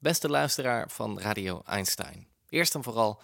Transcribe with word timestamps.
Beste 0.00 0.28
luisteraar 0.28 0.90
van 0.90 1.20
Radio 1.20 1.62
Einstein. 1.64 2.28
Eerst 2.48 2.74
en 2.74 2.82
vooral, 2.82 3.20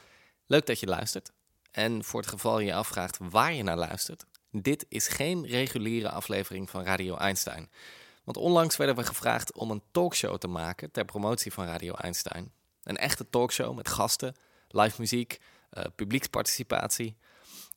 leuk 0.47 0.67
dat 0.67 0.81
je 0.81 0.87
luistert. 0.87 1.33
En 1.71 2.05
voor 2.05 2.21
het 2.21 2.29
geval 2.29 2.59
je 2.59 2.67
je 2.67 2.75
afvraagt 2.75 3.19
waar 3.21 3.53
je 3.53 3.63
naar 3.63 3.77
luistert, 3.77 4.25
dit 4.51 4.87
is 4.89 5.09
geen 5.09 5.47
reguliere 5.47 6.11
aflevering 6.11 6.71
van 6.71 6.85
Radio 6.85 7.17
Einstein. 7.17 7.71
Want 8.25 8.37
onlangs 8.37 8.77
werden 8.77 8.97
we 8.97 9.05
gevraagd 9.05 9.53
om 9.53 9.71
een 9.71 9.83
talkshow 9.91 10.39
te 10.39 10.49
maken 10.49 10.91
ter 10.91 11.05
promotie 11.05 11.53
van 11.53 11.67
Radio 11.67 11.95
Einstein. 11.95 12.53
Een 12.83 12.97
echte 12.97 13.31
talkshow 13.31 13.77
met 13.77 13.89
gasten, 13.89 14.35
live 14.69 15.01
muziek, 15.01 15.41
uh, 15.73 15.85
publieksparticipatie. 15.95 17.17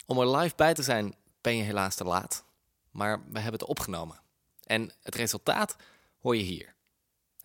Om 0.05 0.19
er 0.19 0.37
live 0.37 0.55
bij 0.55 0.73
te 0.73 0.83
zijn 0.83 1.15
ben 1.41 1.55
je 1.55 1.63
helaas 1.63 1.95
te 1.95 2.03
laat, 2.03 2.43
maar 2.91 3.19
we 3.19 3.39
hebben 3.39 3.59
het 3.59 3.69
opgenomen. 3.69 4.19
En 4.63 4.91
het 5.01 5.15
resultaat 5.15 5.75
hoor 6.19 6.35
je 6.35 6.43
hier. 6.43 6.75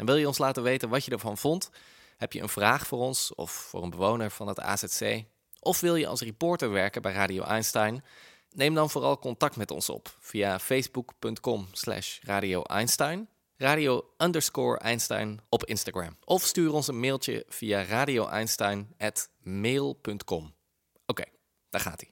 En 0.03 0.09
wil 0.09 0.16
je 0.16 0.27
ons 0.27 0.39
laten 0.39 0.62
weten 0.62 0.89
wat 0.89 1.05
je 1.05 1.11
ervan 1.11 1.39
vond? 1.39 1.71
Heb 2.16 2.32
je 2.32 2.41
een 2.41 2.48
vraag 2.48 2.87
voor 2.87 2.98
ons 2.98 3.35
of 3.35 3.50
voor 3.50 3.82
een 3.82 3.90
bewoner 3.90 4.31
van 4.31 4.49
het 4.49 4.61
AZC? 4.61 5.25
Of 5.61 5.81
wil 5.81 5.96
je 5.96 6.07
als 6.07 6.21
reporter 6.21 6.71
werken 6.71 7.03
bij 7.03 7.13
Radio 7.13 7.43
Einstein? 7.43 8.04
Neem 8.50 8.75
dan 8.75 8.90
vooral 8.90 9.18
contact 9.18 9.57
met 9.57 9.71
ons 9.71 9.89
op 9.89 10.17
via 10.18 10.59
facebook.com 10.59 11.68
slash 11.73 12.18
Radio 12.23 12.62
Einstein, 12.62 13.29
radio 13.57 14.11
underscore 14.18 14.79
Einstein 14.79 15.40
op 15.49 15.64
Instagram. 15.64 16.17
Of 16.25 16.45
stuur 16.45 16.73
ons 16.73 16.89
een 16.89 17.00
mailtje 17.00 17.45
via 17.48 17.82
radioeinstein.mail.com. 17.82 20.54
Oké, 21.07 21.25
daar 21.71 21.81
gaat 21.81 22.00
hij. 22.00 22.11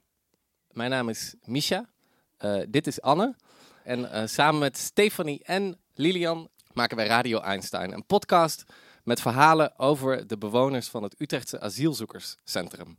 Mijn 0.71 0.89
naam 0.89 1.09
is 1.09 1.35
Misha, 1.43 1.89
uh, 2.39 2.61
dit 2.67 2.87
is 2.87 3.01
Anne. 3.01 3.35
En 3.83 3.99
uh, 3.99 4.21
samen 4.25 4.59
met 4.59 4.77
Stefanie 4.77 5.43
en 5.43 5.79
Lilian 5.93 6.49
maken 6.73 6.97
wij 6.97 7.07
Radio 7.07 7.39
Einstein, 7.39 7.93
een 7.93 8.05
podcast 8.05 8.63
met 9.03 9.21
verhalen 9.21 9.79
over 9.79 10.27
de 10.27 10.37
bewoners 10.37 10.87
van 10.87 11.03
het 11.03 11.21
Utrechtse 11.21 11.59
asielzoekerscentrum. 11.59 12.97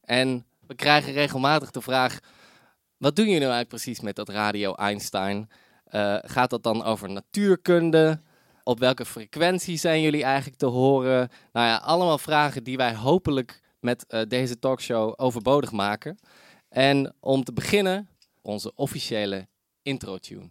En 0.00 0.46
we 0.66 0.74
krijgen 0.74 1.12
regelmatig 1.12 1.70
de 1.70 1.80
vraag: 1.80 2.18
wat 2.96 3.16
doen 3.16 3.24
jullie 3.24 3.40
nou 3.40 3.52
eigenlijk 3.52 3.82
precies 3.82 4.00
met 4.00 4.16
dat 4.16 4.28
Radio 4.28 4.74
Einstein? 4.74 5.50
Uh, 5.90 6.16
gaat 6.20 6.50
dat 6.50 6.62
dan 6.62 6.84
over 6.84 7.10
natuurkunde? 7.10 8.20
Op 8.62 8.78
welke 8.78 9.04
frequentie 9.04 9.76
zijn 9.76 10.00
jullie 10.00 10.22
eigenlijk 10.22 10.56
te 10.56 10.66
horen? 10.66 11.28
Nou 11.52 11.66
ja, 11.66 11.76
allemaal 11.76 12.18
vragen 12.18 12.64
die 12.64 12.76
wij 12.76 12.94
hopelijk 12.94 13.60
met 13.80 14.04
uh, 14.08 14.20
deze 14.28 14.58
talkshow 14.58 15.12
overbodig 15.16 15.72
maken. 15.72 16.18
En 16.68 17.14
om 17.20 17.44
te 17.44 17.52
beginnen, 17.52 18.08
onze 18.42 18.74
officiële 18.74 19.48
intro-tune. 19.82 20.50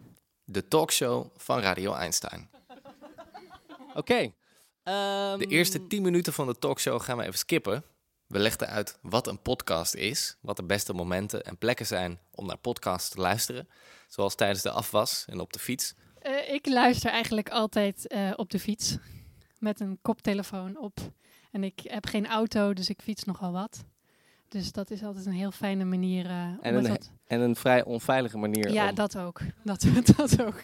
De 0.51 0.67
talkshow 0.67 1.25
van 1.37 1.59
Radio 1.59 1.93
Einstein. 1.93 2.49
Oké. 3.95 3.97
Okay. 3.99 4.23
Um... 5.33 5.39
De 5.39 5.45
eerste 5.47 5.87
10 5.87 6.01
minuten 6.01 6.33
van 6.33 6.47
de 6.47 6.59
talkshow 6.59 7.01
gaan 7.01 7.17
we 7.17 7.23
even 7.23 7.37
skippen. 7.37 7.83
We 8.27 8.39
legden 8.39 8.67
uit 8.67 8.97
wat 9.01 9.27
een 9.27 9.41
podcast 9.41 9.93
is, 9.93 10.37
wat 10.41 10.55
de 10.55 10.63
beste 10.63 10.93
momenten 10.93 11.43
en 11.43 11.57
plekken 11.57 11.85
zijn 11.85 12.19
om 12.31 12.45
naar 12.45 12.57
podcasts 12.57 13.09
te 13.09 13.19
luisteren, 13.19 13.69
zoals 14.07 14.35
tijdens 14.35 14.61
de 14.61 14.71
afwas 14.71 15.25
en 15.27 15.39
op 15.39 15.53
de 15.53 15.59
fiets. 15.59 15.93
Uh, 16.23 16.53
ik 16.53 16.67
luister 16.67 17.11
eigenlijk 17.11 17.49
altijd 17.49 18.13
uh, 18.13 18.31
op 18.35 18.49
de 18.49 18.59
fiets 18.59 18.97
met 19.57 19.79
een 19.79 19.99
koptelefoon 20.01 20.77
op. 20.77 20.99
En 21.51 21.63
ik 21.63 21.79
heb 21.83 22.05
geen 22.05 22.27
auto, 22.27 22.73
dus 22.73 22.89
ik 22.89 23.01
fiets 23.01 23.23
nogal 23.23 23.51
wat. 23.51 23.83
Dus 24.51 24.71
dat 24.71 24.91
is 24.91 25.03
altijd 25.03 25.25
een 25.25 25.31
heel 25.31 25.51
fijne 25.51 25.83
manier. 25.83 26.25
Uh, 26.25 26.31
en, 26.61 26.75
een, 26.75 26.87
wat... 26.87 27.11
en 27.27 27.39
een 27.39 27.55
vrij 27.55 27.83
onveilige 27.83 28.37
manier. 28.37 28.71
Ja, 28.71 28.89
om... 28.89 28.95
dat 28.95 29.17
ook. 29.17 29.41
Dat, 29.63 29.85
dat 30.17 30.43
ook. 30.43 30.63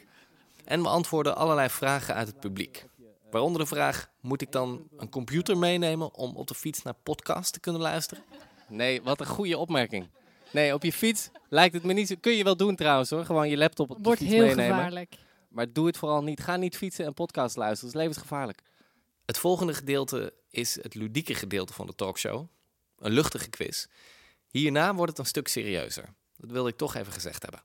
En 0.65 0.81
we 0.81 0.87
antwoorden 0.87 1.35
allerlei 1.35 1.69
vragen 1.69 2.15
uit 2.15 2.27
het 2.27 2.39
publiek. 2.39 2.85
Waaronder 3.31 3.61
de 3.61 3.67
vraag: 3.67 4.09
moet 4.21 4.41
ik 4.41 4.51
dan 4.51 4.87
een 4.97 5.09
computer 5.09 5.57
meenemen 5.57 6.15
om 6.15 6.35
op 6.35 6.47
de 6.47 6.53
fiets 6.53 6.83
naar 6.83 6.93
podcasts 7.03 7.51
te 7.51 7.59
kunnen 7.59 7.81
luisteren? 7.81 8.23
Nee, 8.67 9.01
wat 9.01 9.19
een 9.19 9.25
goede 9.25 9.57
opmerking. 9.57 10.07
Nee, 10.51 10.73
op 10.73 10.83
je 10.83 10.93
fiets 10.93 11.29
lijkt 11.49 11.73
het 11.73 11.83
me 11.83 11.93
niet 11.93 12.07
zo. 12.07 12.15
Kun 12.19 12.33
je 12.33 12.43
wel 12.43 12.57
doen 12.57 12.75
trouwens 12.75 13.09
hoor. 13.09 13.25
Gewoon 13.25 13.49
je 13.49 13.57
laptop 13.57 13.89
op 13.89 13.97
de 13.97 14.03
Wordt 14.03 14.19
fiets 14.19 14.33
heel 14.33 14.45
meenemen. 14.45 14.75
gevaarlijk. 14.75 15.15
Maar 15.49 15.73
doe 15.73 15.85
het 15.85 15.97
vooral 15.97 16.23
niet. 16.23 16.39
Ga 16.39 16.55
niet 16.55 16.77
fietsen 16.77 17.05
en 17.05 17.13
podcast 17.13 17.55
luisteren. 17.55 17.93
Dat 17.93 18.01
is 18.01 18.07
levensgevaarlijk. 18.07 18.61
Het 19.25 19.37
volgende 19.37 19.73
gedeelte 19.73 20.33
is 20.49 20.83
het 20.83 20.95
ludieke 20.95 21.33
gedeelte 21.33 21.73
van 21.73 21.85
de 21.87 21.95
talkshow. 21.95 22.47
Een 22.97 23.12
luchtige 23.12 23.50
quiz. 23.50 23.85
Hierna 24.50 24.96
wordt 24.96 25.12
het 25.12 25.19
een 25.19 25.25
stuk 25.25 25.47
serieuzer. 25.47 26.13
Dat 26.35 26.52
wilde 26.52 26.69
ik 26.69 26.78
toch 26.78 26.96
even 26.96 27.13
gezegd 27.13 27.41
hebben. 27.41 27.62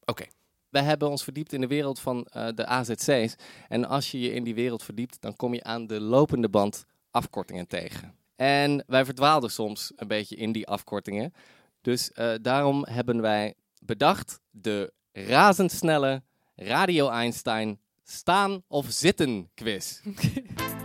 Oké. 0.00 0.10
Okay. 0.10 0.30
Wij 0.68 0.82
hebben 0.82 1.08
ons 1.08 1.24
verdiept 1.24 1.52
in 1.52 1.60
de 1.60 1.66
wereld 1.66 2.00
van 2.00 2.26
uh, 2.36 2.48
de 2.54 2.66
AZC's. 2.66 3.34
En 3.68 3.84
als 3.84 4.10
je 4.10 4.20
je 4.20 4.32
in 4.32 4.44
die 4.44 4.54
wereld 4.54 4.82
verdiept, 4.82 5.20
dan 5.20 5.36
kom 5.36 5.54
je 5.54 5.62
aan 5.62 5.86
de 5.86 6.00
lopende 6.00 6.48
band 6.48 6.84
afkortingen 7.10 7.66
tegen. 7.66 8.14
En 8.36 8.84
wij 8.86 9.04
verdwaalden 9.04 9.50
soms 9.50 9.92
een 9.96 10.08
beetje 10.08 10.36
in 10.36 10.52
die 10.52 10.66
afkortingen. 10.66 11.32
Dus 11.80 12.10
uh, 12.14 12.34
daarom 12.42 12.86
hebben 12.86 13.20
wij 13.20 13.54
bedacht 13.80 14.40
de 14.50 14.92
razendsnelle 15.12 16.22
Radio 16.54 17.08
Einstein 17.08 17.80
staan 18.02 18.62
of 18.68 18.86
zitten 18.88 19.50
quiz. 19.54 20.00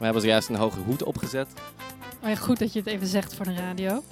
We 0.00 0.06
hebben 0.06 0.22
zojuist 0.22 0.48
een 0.48 0.54
hoge 0.54 0.80
hoed 0.80 1.02
opgezet. 1.02 1.48
Oh 2.22 2.28
ja, 2.28 2.34
goed 2.34 2.58
dat 2.58 2.72
je 2.72 2.78
het 2.78 2.88
even 2.88 3.06
zegt 3.06 3.34
voor 3.34 3.44
de 3.44 3.54
radio. 3.54 4.02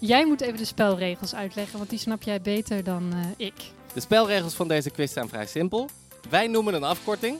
Jij 0.00 0.26
moet 0.26 0.40
even 0.40 0.56
de 0.56 0.64
spelregels 0.64 1.34
uitleggen, 1.34 1.78
want 1.78 1.90
die 1.90 1.98
snap 1.98 2.22
jij 2.22 2.40
beter 2.40 2.84
dan 2.84 3.14
uh, 3.14 3.26
ik. 3.36 3.54
De 3.94 4.00
spelregels 4.00 4.54
van 4.54 4.68
deze 4.68 4.90
quiz 4.90 5.12
zijn 5.12 5.28
vrij 5.28 5.46
simpel. 5.46 5.88
Wij 6.30 6.46
noemen 6.46 6.74
een 6.74 6.84
afkorting. 6.84 7.38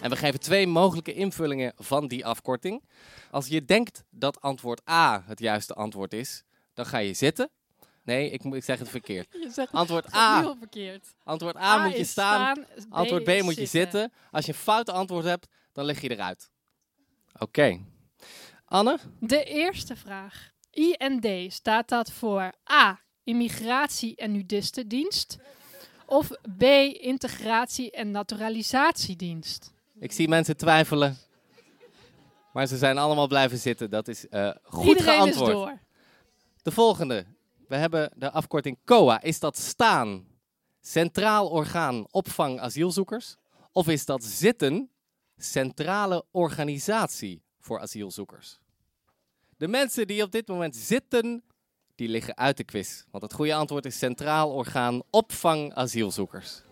En 0.00 0.10
we 0.10 0.16
geven 0.16 0.40
twee 0.40 0.66
mogelijke 0.66 1.12
invullingen 1.12 1.72
van 1.76 2.08
die 2.08 2.26
afkorting. 2.26 2.82
Als 3.30 3.46
je 3.46 3.64
denkt 3.64 4.04
dat 4.10 4.40
antwoord 4.40 4.88
A 4.90 5.22
het 5.26 5.38
juiste 5.38 5.74
antwoord 5.74 6.12
is, 6.12 6.42
dan 6.74 6.86
ga 6.86 6.98
je 6.98 7.14
zitten. 7.14 7.50
Nee, 8.04 8.30
ik, 8.30 8.44
ik 8.44 8.64
zeg 8.64 8.78
het 8.78 8.88
verkeerd. 8.88 9.36
Zegt 9.54 9.72
antwoord 9.72 10.14
A. 10.14 10.40
Heel 10.40 10.56
verkeerd. 10.58 11.14
Antwoord 11.24 11.56
A, 11.56 11.60
A 11.60 11.86
moet 11.86 11.96
je 11.96 12.04
staan. 12.04 12.56
staan, 12.56 12.86
B 12.88 12.94
antwoord 12.94 13.24
B 13.24 13.42
moet 13.42 13.56
je 13.56 13.66
zitten. 13.66 13.70
zitten. 13.70 14.12
Als 14.30 14.46
je 14.46 14.52
een 14.52 14.58
fout 14.58 14.88
antwoord 14.88 15.24
hebt, 15.24 15.46
dan 15.72 15.84
lig 15.84 16.00
je 16.00 16.10
eruit. 16.10 16.51
Oké. 17.34 17.42
Okay. 17.44 17.84
Anne? 18.64 18.98
De 19.20 19.44
eerste 19.44 19.96
vraag. 19.96 20.50
IND, 20.70 21.52
staat 21.52 21.88
dat 21.88 22.12
voor 22.12 22.52
A. 22.72 23.00
Immigratie- 23.24 24.16
en 24.16 24.32
Nudistendienst? 24.32 25.38
Of 26.06 26.28
B. 26.58 26.62
Integratie- 27.00 27.90
en 27.90 28.10
Naturalisatiedienst? 28.10 29.72
Ik 29.98 30.12
zie 30.12 30.28
mensen 30.28 30.56
twijfelen. 30.56 31.16
Maar 32.52 32.66
ze 32.66 32.76
zijn 32.76 32.98
allemaal 32.98 33.26
blijven 33.26 33.58
zitten. 33.58 33.90
Dat 33.90 34.08
is 34.08 34.26
uh, 34.30 34.50
goed 34.62 34.86
Iedereen 34.86 35.14
geantwoord. 35.14 35.48
is 35.48 35.54
door. 35.54 35.78
De 36.62 36.70
volgende. 36.70 37.26
We 37.68 37.76
hebben 37.76 38.10
de 38.16 38.30
afkorting 38.30 38.78
COA. 38.84 39.22
Is 39.22 39.38
dat 39.40 39.58
staan? 39.58 40.26
Centraal 40.80 41.48
Orgaan 41.48 42.06
Opvang 42.10 42.60
Asielzoekers? 42.60 43.36
Of 43.72 43.88
is 43.88 44.04
dat 44.04 44.24
zitten? 44.24 44.90
Centrale 45.42 46.24
Organisatie 46.30 47.42
voor 47.60 47.80
Asielzoekers? 47.80 48.58
De 49.56 49.68
mensen 49.68 50.06
die 50.06 50.22
op 50.22 50.30
dit 50.30 50.48
moment 50.48 50.76
zitten, 50.76 51.42
die 51.94 52.08
liggen 52.08 52.36
uit 52.36 52.56
de 52.56 52.64
quiz. 52.64 53.04
Want 53.10 53.22
het 53.22 53.32
goede 53.32 53.54
antwoord 53.54 53.86
is 53.86 53.98
Centraal 53.98 54.50
Orgaan 54.50 55.02
Opvang 55.10 55.74
Asielzoekers. 55.74 56.62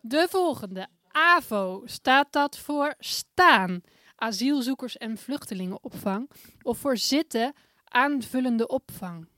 De 0.00 0.26
volgende. 0.30 0.88
AVO, 1.10 1.82
staat 1.84 2.32
dat 2.32 2.58
voor 2.58 2.94
staan? 2.98 3.80
Asielzoekers 4.16 4.96
en 4.96 5.18
vluchtelingenopvang? 5.18 6.30
Of 6.62 6.78
voor 6.78 6.96
zitten? 6.96 7.52
Aanvullende 7.84 8.68
opvang? 8.68 9.28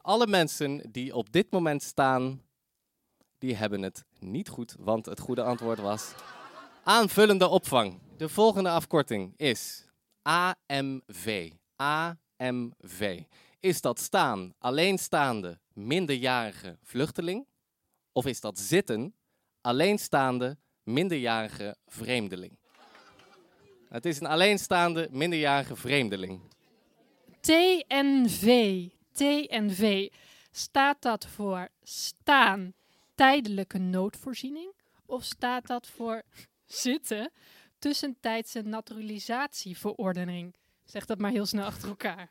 Alle 0.00 0.26
mensen 0.26 0.92
die 0.92 1.14
op 1.14 1.32
dit 1.32 1.50
moment 1.50 1.82
staan, 1.82 2.42
die 3.38 3.54
hebben 3.54 3.82
het 3.82 4.04
niet 4.18 4.48
goed. 4.48 4.74
Want 4.78 5.06
het 5.06 5.20
goede 5.20 5.42
antwoord 5.42 5.78
was 5.78 6.14
aanvullende 6.86 7.48
opvang. 7.48 8.00
De 8.16 8.28
volgende 8.28 8.68
afkorting 8.70 9.32
is 9.36 9.86
AMV. 10.22 11.52
AMV. 11.76 13.22
Is 13.60 13.80
dat 13.80 13.98
staan 13.98 14.54
alleenstaande 14.58 15.60
minderjarige 15.72 16.78
vluchteling? 16.82 17.46
Of 18.12 18.26
is 18.26 18.40
dat 18.40 18.58
zitten, 18.58 19.14
alleenstaande, 19.60 20.58
minderjarige 20.82 21.76
vreemdeling? 21.86 22.58
Het 23.88 24.06
is 24.06 24.20
een 24.20 24.26
alleenstaande, 24.26 25.08
minderjarige 25.10 25.76
vreemdeling. 25.76 26.40
TNV. 27.40 28.88
TNV. 29.12 30.08
Staat 30.50 31.02
dat 31.02 31.26
voor 31.26 31.68
staan, 31.82 32.74
tijdelijke 33.14 33.78
noodvoorziening? 33.78 34.74
Of 35.06 35.24
staat 35.24 35.66
dat 35.66 35.86
voor 35.86 36.22
zitten, 36.66 37.32
tussentijdse 37.78 38.62
naturalisatieverordening? 38.62 40.54
Zeg 40.84 41.04
dat 41.04 41.18
maar 41.18 41.30
heel 41.30 41.46
snel 41.46 41.64
achter 41.64 41.88
elkaar. 41.88 42.30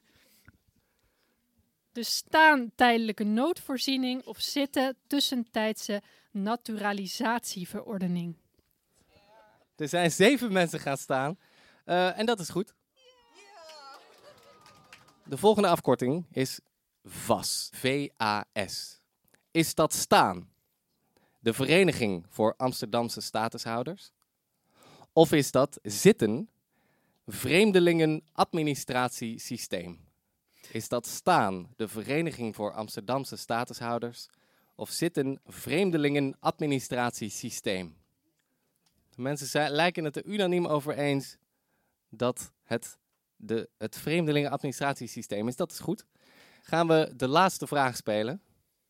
Dus 1.91 2.15
staan, 2.15 2.71
tijdelijke 2.75 3.23
noodvoorziening 3.23 4.25
of 4.25 4.41
zitten, 4.41 4.97
tussentijdse 5.07 6.01
naturalisatieverordening. 6.31 8.35
Er 9.75 9.87
zijn 9.87 10.11
zeven 10.11 10.51
mensen 10.51 10.79
gaan 10.79 10.97
staan. 10.97 11.37
Eh, 11.85 12.19
en 12.19 12.25
dat 12.25 12.39
is 12.39 12.49
goed. 12.49 12.73
De 15.23 15.37
volgende 15.37 15.67
afkorting 15.67 16.25
is 16.31 16.59
VAS. 17.03 17.69
V-A-S. 17.71 19.01
Is 19.51 19.75
dat 19.75 19.93
staan? 19.93 20.49
De 21.39 21.53
Vereniging 21.53 22.25
voor 22.29 22.53
Amsterdamse 22.57 23.21
Statushouders? 23.21 24.11
Of 25.17 25.31
is 25.31 25.51
dat 25.51 25.79
zitten? 25.83 26.49
Vreemdelingen 27.25 28.23
Administratiesysteem? 28.31 29.99
Is 30.71 30.87
dat 30.87 31.07
staan? 31.07 31.73
De 31.75 31.87
Vereniging 31.87 32.55
voor 32.55 32.73
Amsterdamse 32.73 33.35
Statushouders? 33.35 34.27
Of 34.75 34.89
zitten? 34.89 35.39
Vreemdelingen 35.45 36.35
Administratiesysteem? 36.39 37.97
De 39.15 39.21
mensen 39.21 39.71
lijken 39.71 40.03
het 40.03 40.15
er 40.15 40.25
unaniem 40.25 40.65
over 40.67 40.97
eens 40.97 41.37
dat 42.09 42.51
het 42.63 42.97
de, 43.35 43.69
het 43.77 43.97
vreemdelingenadministratiesysteem 43.97 45.47
is. 45.47 45.55
Dat 45.55 45.71
is 45.71 45.79
goed. 45.79 46.05
Gaan 46.61 46.87
we 46.87 47.13
de 47.15 47.27
laatste 47.27 47.67
vraag 47.67 47.95
spelen. 47.95 48.41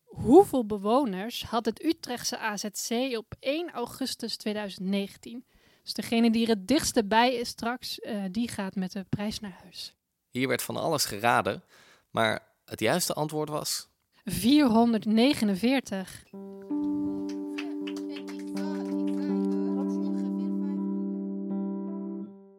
Hoeveel 0.04 0.66
bewoners 0.66 1.44
had 1.44 1.64
het 1.64 1.84
Utrechtse 1.84 2.38
AZC 2.38 3.16
op 3.16 3.34
1 3.38 3.70
augustus 3.70 4.36
2019? 4.36 5.44
Dus 5.86 5.94
degene 5.94 6.30
die 6.30 6.42
er 6.42 6.48
het 6.48 6.68
dichtste 6.68 7.04
bij 7.04 7.34
is 7.34 7.48
straks, 7.48 8.00
eh, 8.00 8.22
die 8.30 8.48
gaat 8.48 8.74
met 8.74 8.92
de 8.92 9.04
prijs 9.08 9.40
naar 9.40 9.58
huis. 9.62 9.94
Hier 10.30 10.48
werd 10.48 10.62
van 10.62 10.76
alles 10.76 11.04
geraden, 11.04 11.62
maar 12.10 12.42
het 12.64 12.80
juiste 12.80 13.12
antwoord 13.12 13.48
was 13.48 13.88
449. 14.24 16.24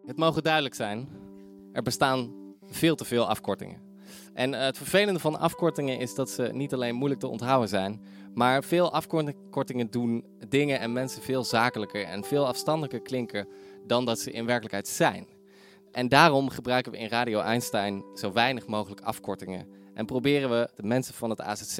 Het 0.05 0.17
mogen 0.17 0.43
duidelijk 0.43 0.75
zijn, 0.75 1.09
er 1.73 1.83
bestaan 1.83 2.33
veel 2.69 2.95
te 2.95 3.05
veel 3.05 3.27
afkortingen. 3.27 3.81
En 4.33 4.53
eh, 4.53 4.61
het 4.61 4.77
vervelende 4.77 5.19
van 5.19 5.39
afkortingen 5.39 5.99
is 5.99 6.15
dat 6.15 6.29
ze 6.29 6.49
niet 6.53 6.73
alleen 6.73 6.95
moeilijk 6.95 7.21
te 7.21 7.27
onthouden 7.27 7.69
zijn, 7.69 8.01
maar 8.37 8.63
veel 8.63 8.91
afkortingen 8.91 9.91
doen 9.91 10.25
dingen 10.47 10.79
en 10.79 10.93
mensen 10.93 11.21
veel 11.21 11.43
zakelijker 11.43 12.03
en 12.03 12.23
veel 12.23 12.47
afstandelijker 12.47 13.01
klinken 13.01 13.47
dan 13.87 14.05
dat 14.05 14.19
ze 14.19 14.31
in 14.31 14.45
werkelijkheid 14.45 14.87
zijn. 14.87 15.27
En 15.91 16.07
daarom 16.07 16.49
gebruiken 16.49 16.91
we 16.91 16.97
in 16.97 17.07
Radio 17.07 17.39
Einstein 17.39 18.03
zo 18.13 18.31
weinig 18.31 18.67
mogelijk 18.67 19.01
afkortingen 19.01 19.67
en 19.93 20.05
proberen 20.05 20.49
we 20.49 20.69
de 20.75 20.83
mensen 20.83 21.13
van 21.13 21.29
het 21.29 21.41
AZC 21.41 21.77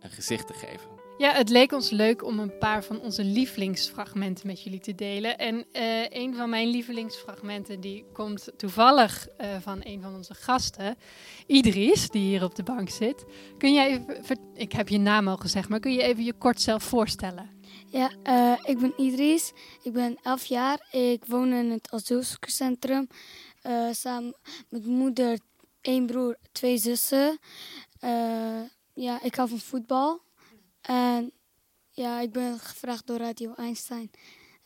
een 0.00 0.10
gezicht 0.10 0.46
te 0.46 0.52
geven. 0.52 0.95
Ja, 1.18 1.32
het 1.32 1.48
leek 1.48 1.72
ons 1.72 1.90
leuk 1.90 2.24
om 2.24 2.38
een 2.38 2.58
paar 2.58 2.84
van 2.84 3.00
onze 3.00 3.24
lievelingsfragmenten 3.24 4.46
met 4.46 4.62
jullie 4.62 4.80
te 4.80 4.94
delen. 4.94 5.38
En 5.38 5.66
eh, 5.72 6.08
een 6.08 6.34
van 6.34 6.50
mijn 6.50 6.68
lievelingsfragmenten 6.68 7.80
die 7.80 8.04
komt 8.12 8.48
toevallig 8.56 9.28
eh, 9.28 9.56
van 9.60 9.80
een 9.82 10.02
van 10.02 10.14
onze 10.14 10.34
gasten, 10.34 10.96
Idris, 11.46 12.08
die 12.08 12.22
hier 12.22 12.44
op 12.44 12.54
de 12.54 12.62
bank 12.62 12.88
zit. 12.88 13.24
Kun 13.58 13.74
jij 13.74 14.04
even, 14.18 14.38
ik 14.54 14.72
heb 14.72 14.88
je 14.88 14.98
naam 14.98 15.28
al 15.28 15.36
gezegd, 15.36 15.68
maar 15.68 15.80
kun 15.80 15.92
je 15.92 16.02
even 16.02 16.24
je 16.24 16.32
kort 16.32 16.60
zelf 16.60 16.82
voorstellen? 16.82 17.50
Ja, 17.90 18.10
eh, 18.22 18.52
ik 18.64 18.78
ben 18.78 18.92
Idris. 18.96 19.52
Ik 19.82 19.92
ben 19.92 20.18
11 20.22 20.44
jaar. 20.44 20.88
Ik 20.90 21.24
woon 21.24 21.52
in 21.52 21.70
het 21.70 21.90
asielzoekerscentrum. 21.90 23.08
samen 23.90 24.36
met 24.68 24.86
moeder, 24.86 25.38
één 25.80 26.06
broer, 26.06 26.36
twee 26.52 26.78
zussen. 26.78 27.38
Ja, 28.94 29.22
ik 29.22 29.34
hou 29.34 29.48
van 29.48 29.58
voetbal. 29.58 30.24
En 30.86 31.32
ja, 31.90 32.20
ik 32.20 32.32
ben 32.32 32.58
gevraagd 32.58 33.06
door 33.06 33.16
Radio 33.16 33.54
Einstein. 33.54 34.10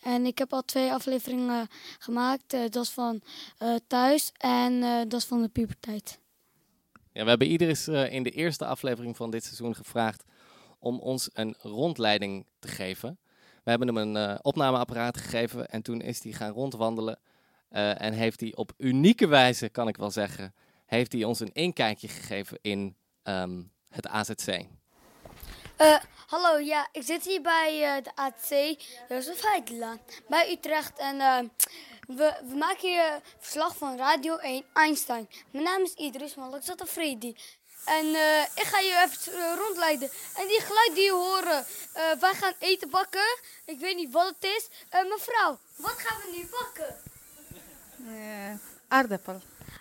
En 0.00 0.26
ik 0.26 0.38
heb 0.38 0.52
al 0.52 0.62
twee 0.62 0.92
afleveringen 0.92 1.68
gemaakt. 1.98 2.52
Eh, 2.52 2.60
dat 2.68 2.84
is 2.84 2.90
van 2.90 3.20
eh, 3.58 3.74
thuis 3.86 4.32
en 4.36 4.82
eh, 4.82 4.98
dat 4.98 5.20
is 5.20 5.24
van 5.24 5.42
de 5.42 5.48
puberteit. 5.48 6.18
Ja, 7.12 7.22
we 7.22 7.28
hebben 7.28 7.48
eh, 7.48 8.12
in 8.12 8.22
de 8.22 8.30
eerste 8.30 8.66
aflevering 8.66 9.16
van 9.16 9.30
dit 9.30 9.44
seizoen 9.44 9.74
gevraagd 9.74 10.24
om 10.78 10.98
ons 10.98 11.30
een 11.32 11.54
rondleiding 11.58 12.46
te 12.58 12.68
geven. 12.68 13.18
We 13.64 13.70
hebben 13.70 13.94
hem 13.94 14.16
een 14.16 14.44
opnameapparaat 14.44 15.16
gegeven 15.16 15.68
en 15.68 15.82
toen 15.82 16.00
is 16.00 16.22
hij 16.22 16.32
gaan 16.32 16.52
rondwandelen. 16.52 17.18
en 17.68 18.12
heeft 18.12 18.40
hij 18.40 18.54
op 18.54 18.72
unieke 18.76 19.26
wijze, 19.26 19.68
kan 19.68 19.88
ik 19.88 19.96
wel 19.96 20.10
zeggen, 20.10 20.54
heeft 20.86 21.12
hij 21.12 21.24
ons 21.24 21.40
een 21.40 21.52
inkijkje 21.52 22.08
gegeven 22.08 22.58
in 22.60 22.96
ehm, 23.22 23.62
het 23.88 24.06
AZC. 24.06 24.66
Eh, 25.80 25.96
hallo, 26.26 26.58
ja, 26.58 26.88
ik 26.92 27.02
zit 27.02 27.24
hier 27.24 27.42
bij 27.42 27.96
eh, 27.96 28.02
de 28.02 28.10
AC 28.14 28.76
Jozef 29.08 29.42
Heidelaan 29.42 30.00
bij 30.28 30.52
Utrecht. 30.52 30.98
En 30.98 31.20
eh, 31.20 31.38
we, 32.06 32.34
we 32.48 32.54
maken 32.56 32.88
hier 32.88 33.20
verslag 33.38 33.76
van 33.76 33.96
Radio 33.96 34.36
1 34.36 34.64
Einstein. 34.72 35.28
Mijn 35.50 35.64
naam 35.64 35.82
is 35.82 35.94
Idris 35.94 36.34
Malak 36.34 36.62
Freddy. 36.86 37.34
En 37.84 38.14
eh, 38.14 38.42
ik 38.42 38.62
ga 38.64 38.78
je 38.78 39.06
even 39.06 39.56
rondleiden. 39.56 40.10
En 40.36 40.46
die 40.46 40.60
geluid 40.60 40.94
die 40.94 41.04
je 41.04 41.12
horen, 41.12 41.64
wij 42.20 42.34
gaan 42.34 42.54
eten 42.58 42.90
bakken. 42.90 43.38
Ik 43.64 43.78
weet 43.78 43.96
niet 43.96 44.12
wat 44.12 44.26
het 44.26 44.44
is. 44.44 44.68
Mevrouw, 44.90 45.58
wat 45.76 45.98
gaan 45.98 46.20
we 46.20 46.36
nu 46.36 46.48
bakken? 46.50 46.96
Aardappel. 48.88 49.40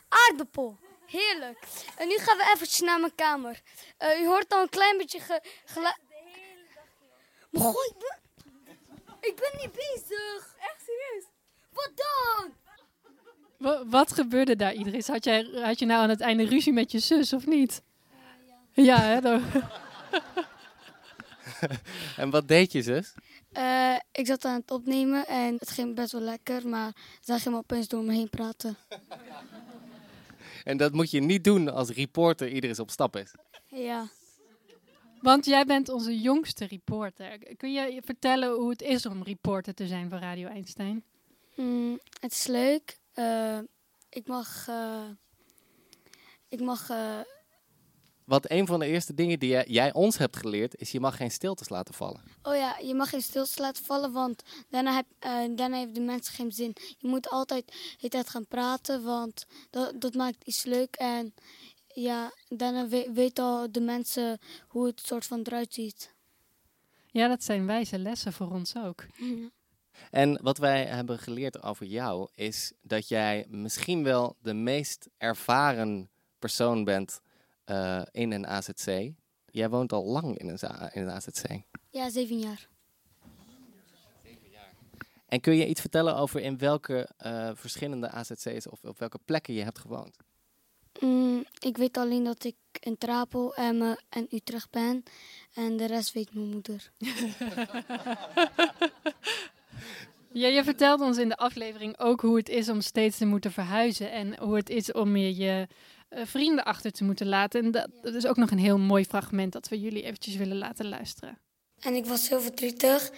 Aardappel. 0.10 0.78
Heerlijk. 1.10 1.60
En 1.98 2.08
nu 2.08 2.18
gaan 2.18 2.38
we 2.38 2.44
eventjes 2.56 2.80
naar 2.80 3.00
mijn 3.00 3.16
kamer. 3.16 3.62
Eh, 3.98 4.20
u 4.22 4.26
hoort 4.28 4.54
al 4.54 4.62
een 4.62 4.70
klein 4.70 4.98
beetje 4.98 5.20
ge 5.20 5.42
geluid. 5.66 5.98
Maar 7.52 7.62
goh, 7.62 7.86
ik 7.86 7.96
ben... 7.98 8.18
Ik 9.22 9.36
ben 9.36 9.52
niet 9.62 9.72
bezig. 9.72 10.56
Echt 10.60 10.84
serieus? 10.86 11.24
Wat 11.72 11.92
dan? 11.96 12.54
Wa- 13.58 13.86
wat 13.86 14.14
gebeurde 14.14 14.56
daar, 14.56 14.74
Idris? 14.74 15.08
Had, 15.08 15.24
jij, 15.24 15.50
had 15.62 15.80
je 15.80 15.86
nou 15.86 16.02
aan 16.04 16.10
het 16.10 16.22
einde 16.22 16.46
ruzie 16.46 16.74
met 16.74 16.92
je 16.92 17.00
zus 17.00 17.34
of 17.34 17.46
niet? 17.46 17.82
Ja, 18.74 19.00
hè? 19.02 19.22
dan- 19.22 19.44
En 22.18 22.30
wat 22.30 22.48
deed 22.48 22.72
je 22.72 22.82
zus? 22.82 23.14
Eh, 23.52 23.96
ik 24.12 24.28
zat 24.28 24.46
aan 24.46 24.60
het 24.60 24.72
opnemen 24.72 25.28
en 25.28 25.56
het 25.60 25.70
ging 25.70 25.96
best 25.96 26.12
wel 26.12 26.22
lekker, 26.22 26.68
maar 26.68 26.92
zij 27.22 27.40
ging 27.40 27.56
opeens 27.56 27.88
door 27.88 28.04
me 28.04 28.14
heen 28.14 28.30
praten. 28.30 28.78
En 30.64 30.78
dat 30.78 30.94
moet 30.94 31.12
je 31.12 31.20
niet 31.20 31.44
doen 31.44 31.70
als 31.70 31.90
reporter 31.90 32.50
Idris 32.50 32.80
op 32.80 32.90
stap 32.90 33.16
is. 33.16 33.34
Ja. 33.66 34.08
Want 35.22 35.46
jij 35.46 35.66
bent 35.66 35.90
onze 35.90 36.20
jongste 36.20 36.66
reporter. 36.66 37.56
Kun 37.58 37.72
je 37.74 37.94
je 37.94 38.02
vertellen 38.06 38.52
hoe 38.52 38.70
het 38.70 38.82
is 38.82 39.06
om 39.06 39.24
reporter 39.24 39.74
te 39.74 39.88
zijn 39.88 40.10
van 40.10 40.20
Radio 40.20 40.48
Einstein? 40.48 41.04
Mm, 41.56 42.00
het 42.20 42.32
is 42.32 42.48
leuk. 42.48 43.00
Eh, 43.14 43.60
ik 44.10 44.28
mag... 44.28 44.68
eh, 44.68 45.10
ik 46.50 46.60
mag... 46.62 46.90
eh, 46.90 47.20
Wat 48.30 48.52
een 48.52 48.68
van 48.68 48.80
de 48.80 48.86
eerste 48.86 49.14
dingen 49.14 49.40
die 49.40 49.50
jij, 49.50 49.66
jij 49.68 49.94
ons 49.94 50.18
hebt 50.18 50.38
geleerd, 50.38 50.76
is 50.76 50.92
je 50.92 51.00
mag 51.00 51.18
geen 51.18 51.32
stiltes 51.32 51.70
laten 51.70 51.94
vallen. 51.94 52.22
Oh 52.44 52.56
ja, 52.56 52.78
je 52.78 52.94
mag 52.94 53.10
geen 53.10 53.22
stilte 53.22 53.62
laten 53.62 53.86
vallen, 53.86 54.12
want 54.12 54.44
daarna, 54.70 54.96
heb, 54.96 55.06
eh, 55.20 55.32
daarna 55.56 55.78
heeft 55.78 55.96
de 55.96 56.02
mensen 56.02 56.34
geen 56.34 56.52
zin. 56.52 56.76
Je 56.98 57.08
moet 57.08 57.30
altijd 57.30 57.68
de 57.68 57.74
hele 57.98 58.10
tijd 58.10 58.30
gaan 58.30 58.48
praten, 58.48 59.04
want 59.04 59.46
dat, 59.70 60.02
dat 60.02 60.14
maakt 60.14 60.44
iets 60.44 60.64
leuk. 60.64 60.96
En 60.96 61.34
ja, 61.88 62.32
daarna 62.48 62.88
we, 62.88 63.10
weten 63.14 63.44
al 63.44 63.72
de 63.72 63.82
mensen 63.82 64.40
hoe 64.68 64.86
het 64.86 65.02
soort 65.06 65.26
van 65.26 65.40
eruit 65.44 65.74
ziet. 65.74 66.14
Ja, 67.12 67.28
dat 67.28 67.44
zijn 67.44 67.66
wijze 67.66 68.00
lessen 68.00 68.34
voor 68.34 68.52
ons 68.52 68.76
ook. 68.78 69.06
En 70.12 70.40
wat 70.42 70.58
wij 70.58 70.86
hebben 70.86 71.20
geleerd 71.20 71.64
over 71.64 71.86
jou 71.86 72.30
is 72.36 72.74
dat 72.82 73.08
jij 73.08 73.46
misschien 73.48 74.04
wel 74.04 74.36
de 74.42 74.54
meest 74.54 75.08
ervaren 75.18 76.10
persoon 76.40 76.84
bent 76.84 77.22
eh, 77.70 78.02
in 78.12 78.32
een 78.32 78.48
AZC. 78.48 79.12
Jij 79.46 79.70
woont 79.70 79.94
al 79.94 80.06
lang 80.06 80.38
in 80.38 80.50
een, 80.50 80.60
in 80.92 81.02
een 81.02 81.10
AZC. 81.10 81.62
Ja, 81.90 82.10
zeven 82.10 82.40
jaar. 82.40 82.70
En 85.26 85.42
kun 85.42 85.56
je 85.56 85.68
iets 85.68 85.82
vertellen 85.82 86.16
over 86.16 86.42
in 86.42 86.58
welke 86.58 87.10
eh, 87.18 87.52
verschillende 87.54 88.10
AZC's 88.10 88.68
of 88.68 88.84
op 88.84 89.00
welke 89.00 89.20
plekken 89.26 89.54
je 89.54 89.64
hebt 89.64 89.80
gewoond? 89.80 90.18
Mm, 91.00 91.46
ik 91.60 91.78
weet 91.78 91.98
alleen 91.98 92.24
dat 92.24 92.44
ik 92.44 92.56
in 92.80 92.98
Trapel, 92.98 93.56
Emmen 93.56 94.04
en 94.10 94.28
Utrecht 94.30 94.70
ben. 94.70 95.04
En 95.54 95.78
de 95.78 95.86
rest 95.86 96.14
weet 96.14 96.34
mijn 96.34 96.50
moeder. 96.50 96.92
Ja, 100.34 100.48
je 100.48 100.64
vertelde 100.64 101.04
ons 101.04 101.18
in 101.18 101.30
de 101.30 101.38
aflevering 101.38 102.00
ook 102.00 102.22
hoe 102.22 102.38
het 102.38 102.50
is 102.50 102.70
om 102.70 102.82
steeds 102.82 103.18
te 103.18 103.26
moeten 103.26 103.52
verhuizen. 103.52 104.12
En 104.12 104.40
hoe 104.40 104.56
het 104.56 104.70
is 104.70 104.92
om 104.92 105.16
je, 105.16 105.36
je 105.36 105.68
eh, 106.10 106.22
vrienden 106.26 106.64
achter 106.64 106.92
te 106.92 107.04
moeten 107.04 107.28
laten. 107.28 107.64
En 107.64 107.72
dat, 107.72 107.88
dat 108.02 108.14
is 108.14 108.26
ook 108.26 108.38
nog 108.38 108.52
een 108.52 108.60
heel 108.60 108.78
mooi 108.78 109.06
fragment 109.06 109.52
dat 109.52 109.68
we 109.68 109.80
jullie 109.80 110.04
eventjes 110.04 110.36
willen 110.36 110.58
laten 110.58 110.90
luisteren. 110.90 111.38
En 111.80 111.94
ik 111.96 112.06
was 112.06 112.30
heel 112.30 112.42
verdrietig, 112.42 113.12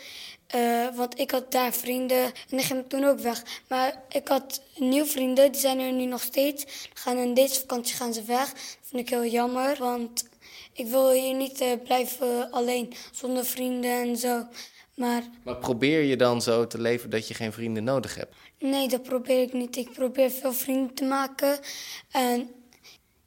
eh, 0.47 0.87
want 0.95 1.19
ik 1.19 1.31
had 1.31 1.51
daar 1.51 1.73
vrienden 1.73 2.23
en 2.23 2.31
die 2.57 2.59
gingen 2.59 2.87
toen 2.87 3.03
ook 3.03 3.19
weg. 3.19 3.43
Maar 3.67 4.03
ik 4.09 4.27
had 4.27 4.61
nieuwe 4.75 5.07
vrienden, 5.07 5.51
die 5.51 5.61
zijn 5.61 5.79
er 5.79 5.91
nu 5.93 6.05
nog 6.05 6.21
steeds. 6.21 6.89
Gaan 6.93 7.17
in 7.17 7.33
deze 7.33 7.59
vakantie 7.59 7.95
gaan 7.95 8.13
ze 8.13 8.23
weg. 8.23 8.49
Dat 8.53 8.77
vind 8.81 9.01
ik 9.01 9.09
heel 9.09 9.25
jammer, 9.25 9.77
want 9.79 10.29
ik 10.73 10.87
wil 10.87 11.11
hier 11.11 11.35
niet 11.35 11.61
eh, 11.61 11.71
blijven 11.83 12.51
alleen 12.51 12.93
zonder 13.11 13.45
vrienden 13.45 13.91
en 13.91 14.17
zo. 14.17 14.47
Maar 14.95 15.23
Maar 15.43 15.57
probeer 15.57 16.01
je 16.03 16.15
dan 16.15 16.41
zo 16.41 16.67
te 16.67 16.81
leven 16.81 17.09
dat 17.09 17.27
je 17.27 17.33
geen 17.33 17.51
vrienden 17.53 17.83
nodig 17.83 18.15
hebt? 18.15 18.35
nee, 18.59 18.87
dat 18.87 19.03
probeer 19.03 19.41
ik 19.41 19.53
niet. 19.53 19.75
Ik 19.75 19.91
probeer 19.91 20.31
veel 20.31 20.53
vrienden 20.53 20.93
te 20.93 21.03
maken. 21.03 21.59
En 22.11 22.49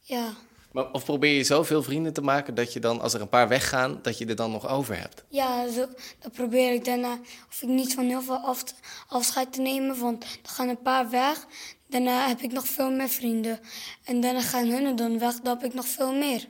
ja, 0.06 0.32
Maar, 0.72 0.90
of 0.92 1.04
probeer 1.04 1.36
je 1.36 1.44
zoveel 1.44 1.82
vrienden 1.82 2.12
te 2.12 2.20
maken 2.20 2.54
dat 2.54 2.72
je 2.72 2.80
dan, 2.80 3.00
als 3.00 3.14
er 3.14 3.20
een 3.20 3.28
paar 3.28 3.48
weggaan, 3.48 3.98
dat 4.02 4.18
je 4.18 4.26
er 4.26 4.36
dan 4.36 4.50
nog 4.50 4.68
over 4.68 4.98
hebt? 4.98 5.24
ja 5.28 5.70
zo, 5.72 5.86
dat 6.18 6.32
probeer 6.32 6.72
ik 6.72 6.84
daarna. 6.84 7.18
Of 7.48 7.62
ik 7.62 7.68
niet 7.68 7.94
van 7.94 8.04
heel 8.04 8.22
veel 8.22 8.36
af, 8.38 8.64
afscheid 9.08 9.52
te 9.52 9.60
nemen, 9.60 9.98
want 9.98 10.24
er 10.24 10.28
gaan 10.42 10.68
een 10.68 10.82
paar 10.82 11.10
weg. 11.10 11.46
Daarna 11.88 12.28
heb 12.28 12.40
ik 12.40 12.52
nog 12.52 12.66
veel 12.66 12.90
meer 12.90 13.08
vrienden. 13.08 13.60
En 14.04 14.20
daarna 14.20 14.40
gaan 14.40 14.66
hun 14.66 14.96
dan 14.96 15.18
weg, 15.18 15.40
dan 15.40 15.56
heb 15.56 15.64
ik 15.66 15.74
nog 15.74 15.86
veel 15.86 16.12
meer. 16.12 16.48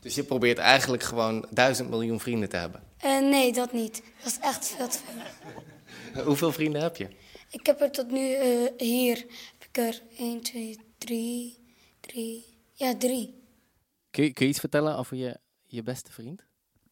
Dus 0.00 0.14
je 0.14 0.24
probeert 0.24 0.58
eigenlijk 0.58 1.02
gewoon 1.02 1.46
duizend 1.50 1.90
miljoen 1.90 2.20
vrienden 2.20 2.48
te 2.48 2.56
hebben. 2.56 2.82
Eh, 2.98 3.18
nee, 3.18 3.52
dat 3.52 3.72
niet. 3.72 4.02
Dat 4.22 4.32
is 4.32 4.38
echt 4.40 4.66
veel 4.66 4.88
te 4.88 4.98
veel. 4.98 6.24
Hoeveel 6.24 6.52
vrienden 6.52 6.82
heb 6.82 6.96
je? 6.96 7.08
Ik 7.50 7.66
heb 7.66 7.80
er 7.80 7.90
tot 7.90 8.10
nu 8.10 8.32
eh, 8.32 8.48
hier, 8.76 9.16
heb 9.58 9.68
ik 9.68 9.76
er 9.76 10.02
1, 10.18 10.40
2, 10.42 10.78
3, 10.98 11.58
3, 12.00 12.55
ja 12.76 12.96
3. 12.96 13.34
Kun 14.10 14.24
je, 14.24 14.32
kun 14.32 14.44
je 14.44 14.50
iets 14.50 14.60
vertellen 14.60 14.96
over 14.96 15.16
je, 15.16 15.38
je 15.64 15.82
beste 15.82 16.12
vriend? 16.12 16.46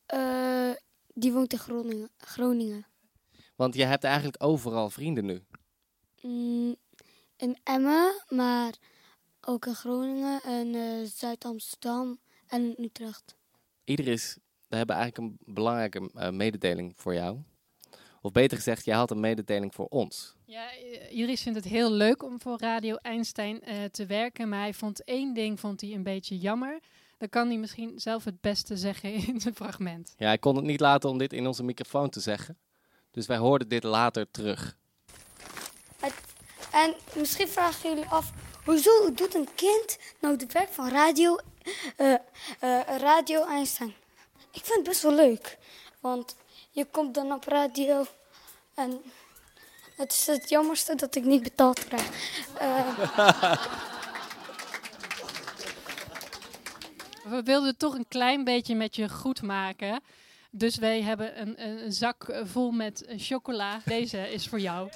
Eh, 0.06 0.70
die 1.14 1.32
woont 1.32 1.52
in 1.52 1.58
Groningen. 1.58 2.10
Groningen. 2.16 2.86
Want 3.56 3.74
je 3.74 3.84
hebt 3.84 4.04
eigenlijk 4.04 4.42
overal 4.42 4.90
vrienden 4.90 5.24
nu. 5.24 5.44
Mm, 6.20 6.76
in 7.36 7.58
Emmen, 7.62 8.24
maar 8.28 8.74
ook 9.40 9.66
in 9.66 9.74
Groningen 9.74 10.42
en 10.42 10.74
eh, 10.74 11.06
Zuid-Amsterdam 11.06 12.18
en 12.46 12.74
Utrecht. 12.82 13.36
Idris, 13.84 14.38
we 14.68 14.76
hebben 14.76 14.96
eigenlijk 14.96 15.38
een 15.46 15.54
belangrijke 15.54 16.10
eh, 16.14 16.30
mededeling 16.30 16.92
voor 16.96 17.14
jou. 17.14 17.38
Of 18.24 18.32
beter 18.32 18.56
gezegd, 18.56 18.84
jij 18.84 18.96
had 18.96 19.10
een 19.10 19.20
mededeling 19.20 19.74
voor 19.74 19.86
ons. 19.86 20.34
Ja, 20.44 20.70
eh, 20.70 21.18
Iris 21.18 21.42
vindt 21.42 21.58
het 21.58 21.68
heel 21.68 21.90
leuk 21.90 22.22
om 22.22 22.40
voor 22.40 22.58
Radio 22.58 22.96
Einstein 22.96 23.62
eh, 23.62 23.84
te 23.84 24.06
werken. 24.06 24.48
Maar 24.48 24.60
hij 24.60 24.74
vond 24.74 25.04
één 25.04 25.34
ding 25.34 25.60
vond 25.60 25.80
hij 25.80 25.92
een 25.92 26.02
beetje 26.02 26.38
jammer. 26.38 26.80
Dan 27.18 27.28
kan 27.28 27.48
hij 27.48 27.58
misschien 27.58 27.92
zelf 28.00 28.24
het 28.24 28.40
beste 28.40 28.76
zeggen 28.76 29.12
in 29.28 29.40
zijn 29.40 29.54
fragment. 29.54 30.14
Ja, 30.16 30.32
ik 30.32 30.40
kon 30.40 30.56
het 30.56 30.64
niet 30.64 30.80
laten 30.80 31.10
om 31.10 31.18
dit 31.18 31.32
in 31.32 31.46
onze 31.46 31.62
microfoon 31.62 32.10
te 32.10 32.20
zeggen. 32.20 32.58
Dus 33.10 33.26
wij 33.26 33.36
hoorden 33.36 33.68
dit 33.68 33.82
later 33.82 34.30
terug. 34.30 34.76
En 36.72 36.94
misschien 37.14 37.48
vragen 37.48 37.88
jullie 37.90 38.08
af, 38.08 38.32
hoezo 38.64 39.14
doet 39.14 39.34
een 39.34 39.48
kind 39.54 39.98
nou 40.20 40.36
het 40.36 40.52
werk 40.52 40.72
van 40.72 40.88
radio, 40.88 41.38
eh, 41.96 42.12
eh, 42.12 42.20
radio 42.98 43.44
Einstein? 43.46 43.94
Ik 44.50 44.64
vind 44.64 44.76
het 44.76 44.88
best 44.88 45.02
wel 45.02 45.14
leuk, 45.14 45.58
want 46.00 46.36
je 46.74 46.84
komt 46.90 47.14
dan 47.14 47.32
op 47.32 47.44
radio 47.44 48.06
en 48.74 49.02
het 49.96 50.12
is 50.12 50.26
het 50.26 50.48
jammerste 50.48 50.94
dat 50.94 51.14
ik 51.14 51.24
niet 51.24 51.42
betaald 51.42 51.84
krijg. 51.84 52.38
Eh, 52.58 53.52
We 57.24 57.42
wilden 57.42 57.68
het 57.68 57.78
toch 57.78 57.94
een 57.94 58.08
klein 58.08 58.44
beetje 58.44 58.74
met 58.74 58.96
je 58.96 59.08
goed 59.08 59.42
maken. 59.42 60.00
Dus 60.50 60.76
wij 60.76 61.02
hebben 61.02 61.40
een, 61.40 61.62
een, 61.66 61.84
een 61.84 61.92
zak 61.92 62.40
vol 62.44 62.70
met 62.70 63.04
chocola. 63.16 63.80
Deze 63.84 64.32
is 64.32 64.48
voor 64.48 64.60
jou. 64.60 64.88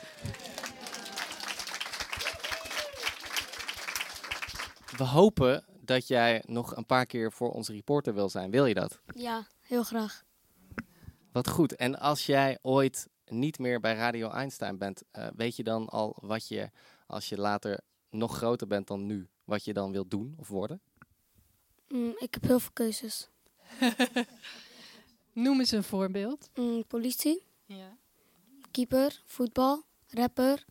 We 4.96 5.04
hopen 5.04 5.64
dat 5.80 6.08
jij 6.08 6.42
nog 6.46 6.76
een 6.76 6.86
paar 6.86 7.06
keer 7.06 7.32
voor 7.32 7.50
onze 7.50 7.72
reporter 7.72 8.14
wil 8.14 8.28
zijn. 8.28 8.50
Wil 8.50 8.66
je 8.66 8.74
dat? 8.74 8.98
ja, 9.14 9.46
heel 9.60 9.82
graag. 9.82 10.24
Wat 11.32 11.48
goed. 11.48 11.76
En 11.76 11.98
als 11.98 12.26
jij 12.26 12.58
ooit 12.62 13.08
niet 13.26 13.58
meer 13.58 13.80
bij 13.80 13.94
Radio 13.94 14.30
Einstein 14.30 14.78
bent, 14.78 15.02
eh, 15.10 15.26
weet 15.36 15.56
je 15.56 15.62
dan 15.62 15.88
al 15.88 16.16
wat 16.20 16.48
je, 16.48 16.70
als 17.06 17.28
je 17.28 17.36
later 17.38 17.80
nog 18.10 18.36
groter 18.36 18.66
bent 18.66 18.86
dan 18.86 19.06
nu, 19.06 19.28
wat 19.44 19.64
je 19.64 19.72
dan 19.72 19.92
wilt 19.92 20.10
doen 20.10 20.34
of 20.38 20.48
worden? 20.48 20.80
Mm, 21.88 22.14
ik 22.18 22.34
heb 22.34 22.42
heel 22.42 22.60
veel 22.60 22.72
keuzes. 22.72 23.28
Noem 25.32 25.58
eens 25.58 25.70
een 25.70 25.84
voorbeeld. 25.84 26.48
Mm, 26.54 26.86
politie, 26.86 27.42
Ja. 27.66 27.96
keeper, 28.70 29.22
voetbal, 29.26 29.82
rapper. 30.08 30.64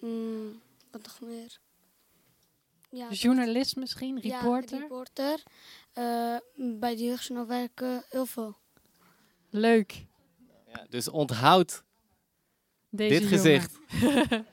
Mm, 0.00 0.60
wat 0.90 1.02
nog 1.02 1.20
meer? 1.20 1.60
Ja, 2.90 3.08
dat- 3.08 3.18
Journalist 3.20 3.76
misschien, 3.76 4.20
reporter. 4.20 4.76
Ja, 4.76 4.82
reporter. 4.82 5.42
Eh, 5.92 6.36
bij 6.78 6.96
de 6.96 7.04
jeugdjournaal 7.04 7.46
werken 7.46 8.04
heel 8.08 8.26
veel. 8.26 8.56
Leuk. 9.50 10.06
Ja, 10.66 10.86
dus 10.88 11.08
onthoud 11.08 11.84
Deze 12.88 13.10
dit 13.10 13.22
jongen. 13.22 13.38
gezicht. 13.38 13.78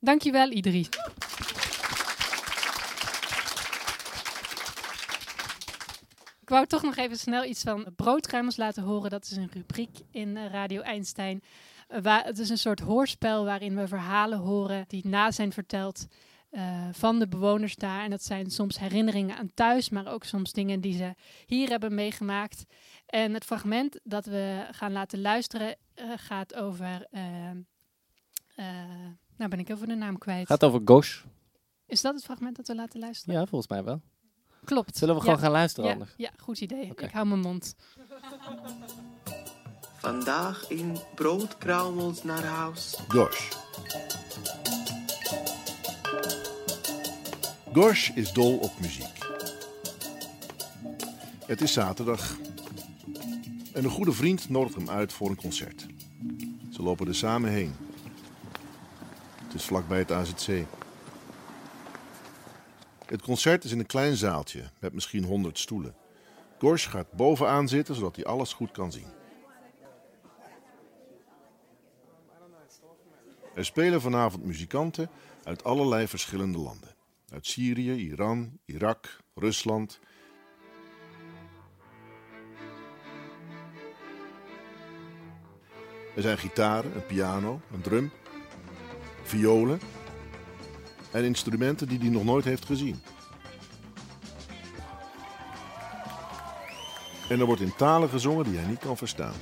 Dankjewel, 0.00 0.50
Idris. 0.50 0.88
Ik 6.40 6.48
wou 6.48 6.66
toch 6.66 6.82
nog 6.82 6.96
even 6.96 7.18
snel 7.18 7.44
iets 7.44 7.62
van 7.62 7.86
broodkruimels 7.96 8.56
laten 8.56 8.82
horen. 8.82 9.10
Dat 9.10 9.24
is 9.24 9.36
een 9.36 9.50
rubriek 9.52 9.98
in 10.10 10.36
eh, 10.36 10.50
Radio 10.52 10.80
Einstein. 10.80 11.42
Eh, 11.88 12.00
waar, 12.02 12.24
het 12.24 12.38
is 12.38 12.48
een 12.48 12.58
soort 12.58 12.80
hoorspel 12.80 13.44
waarin 13.44 13.76
we 13.76 13.88
verhalen 13.88 14.38
horen 14.38 14.84
die 14.88 15.06
na 15.06 15.30
zijn 15.30 15.52
verteld 15.52 16.06
eh, 16.52 16.88
van 16.92 17.18
de 17.18 17.28
bewoners 17.28 17.74
daar. 17.76 18.04
En 18.04 18.10
dat 18.10 18.22
zijn 18.24 18.50
soms 18.50 18.78
herinneringen 18.78 19.36
aan 19.36 19.50
thuis, 19.54 19.88
maar 19.88 20.06
ook 20.12 20.24
soms 20.24 20.52
dingen 20.52 20.80
die 20.80 20.96
ze 20.96 21.14
hier 21.46 21.68
hebben 21.68 21.94
meegemaakt. 21.94 22.64
En 23.06 23.34
het 23.34 23.44
fragment 23.44 24.00
dat 24.04 24.26
we 24.26 24.66
gaan 24.70 24.92
laten 24.92 25.20
luisteren 25.20 25.76
eh, 25.94 26.06
gaat 26.16 26.54
over... 26.54 27.06
eh, 27.10 27.50
eh, 28.56 28.66
nou 29.36 29.50
ben 29.50 29.58
ik 29.58 29.68
even 29.68 29.88
de 29.88 29.94
naam 29.94 30.18
kwijt. 30.18 30.46
gaat 30.46 30.64
over 30.64 30.80
Gosh. 30.84 31.22
Is 31.86 32.00
dat 32.00 32.14
het 32.14 32.24
fragment 32.24 32.56
dat 32.56 32.66
we 32.66 32.74
laten 32.74 33.00
luisteren? 33.00 33.34
Ja, 33.34 33.46
volgens 33.46 33.70
mij 33.70 33.84
wel. 33.84 34.00
Klopt. 34.64 34.96
Zullen 34.96 35.14
we 35.14 35.20
gewoon 35.20 35.36
ja. 35.36 35.42
gaan 35.42 35.52
luisteren 35.52 35.88
Ja, 35.88 35.92
anders? 35.94 36.14
ja, 36.16 36.30
goed 36.36 36.60
idee. 36.60 36.92
Ik 36.96 37.10
hou 37.12 37.26
mijn 37.26 37.40
mond. 37.40 37.74
Vandaag 39.96 40.70
in 40.70 40.96
broodkruimels 41.14 42.22
naar 42.22 42.44
huis. 42.44 42.98
Gosh. 43.08 43.50
Gosh 47.72 48.10
is 48.14 48.32
dol 48.32 48.58
op 48.58 48.80
muziek. 48.80 49.18
Het 51.46 51.60
is 51.60 51.72
zaterdag. 51.72 52.36
En 53.72 53.84
een 53.84 53.90
goede 53.90 54.12
vriend 54.12 54.48
nodigt 54.48 54.74
hem 54.74 54.90
uit 54.90 55.12
voor 55.12 55.30
een 55.30 55.36
concert. 55.36 55.86
Ze 56.70 56.82
lopen 56.82 57.08
er 57.08 57.14
samen 57.14 57.50
heen. 57.50 57.74
Het 59.44 59.54
is 59.54 59.64
vlakbij 59.64 59.98
het 59.98 60.12
AZC. 60.12 60.66
Het 63.06 63.22
concert 63.22 63.64
is 63.64 63.72
in 63.72 63.78
een 63.78 63.86
klein 63.86 64.16
zaaltje 64.16 64.70
met 64.78 64.92
misschien 64.92 65.24
100 65.24 65.58
stoelen. 65.58 65.94
Gosh 66.58 66.88
gaat 66.88 67.12
bovenaan 67.12 67.68
zitten 67.68 67.94
zodat 67.94 68.16
hij 68.16 68.24
alles 68.24 68.52
goed 68.52 68.70
kan 68.70 68.92
zien. 68.92 69.08
Er 73.54 73.64
spelen 73.64 74.00
vanavond 74.00 74.44
muzikanten 74.44 75.10
uit 75.44 75.64
allerlei 75.64 76.08
verschillende 76.08 76.58
landen. 76.58 76.91
Uit 77.32 77.46
Syrië, 77.46 77.92
Iran, 77.92 78.58
Irak, 78.64 79.18
Rusland. 79.34 80.00
Er 86.16 86.22
zijn 86.22 86.38
gitaren, 86.38 86.94
een 86.94 87.06
piano, 87.06 87.60
een 87.72 87.80
drum, 87.80 88.10
violen 89.22 89.80
en 91.12 91.24
instrumenten 91.24 91.88
die 91.88 91.98
hij 91.98 92.08
nog 92.08 92.24
nooit 92.24 92.44
heeft 92.44 92.64
gezien. 92.64 93.00
En 97.28 97.40
er 97.40 97.46
wordt 97.46 97.60
in 97.62 97.76
talen 97.76 98.08
gezongen 98.08 98.44
die 98.44 98.56
hij 98.56 98.66
niet 98.66 98.78
kan 98.78 98.96
verstaan. 98.96 99.34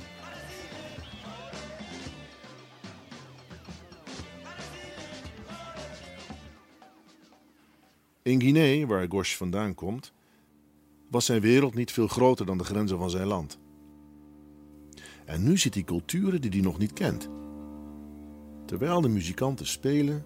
In 8.31 8.39
In 8.39 8.53
Guinea, 8.53 8.85
waar 8.85 9.05
Gosh 9.09 9.35
vandaan 9.35 9.75
komt, 9.75 10.13
was 11.09 11.25
zijn 11.25 11.41
wereld 11.41 11.75
niet 11.75 11.91
veel 11.91 12.07
groter 12.07 12.45
dan 12.45 12.57
de 12.57 12.63
grenzen 12.63 12.97
van 12.97 13.09
zijn 13.09 13.27
land. 13.27 13.59
En 15.25 15.43
nu 15.43 15.57
ziet 15.57 15.73
hij 15.73 15.83
culturen 15.83 16.41
die 16.41 16.49
hij 16.49 16.59
nog 16.59 16.77
niet 16.77 16.93
kent. 16.93 17.29
Terwijl 18.65 19.01
de 19.01 19.07
muzikanten 19.09 19.67
spelen, 19.67 20.25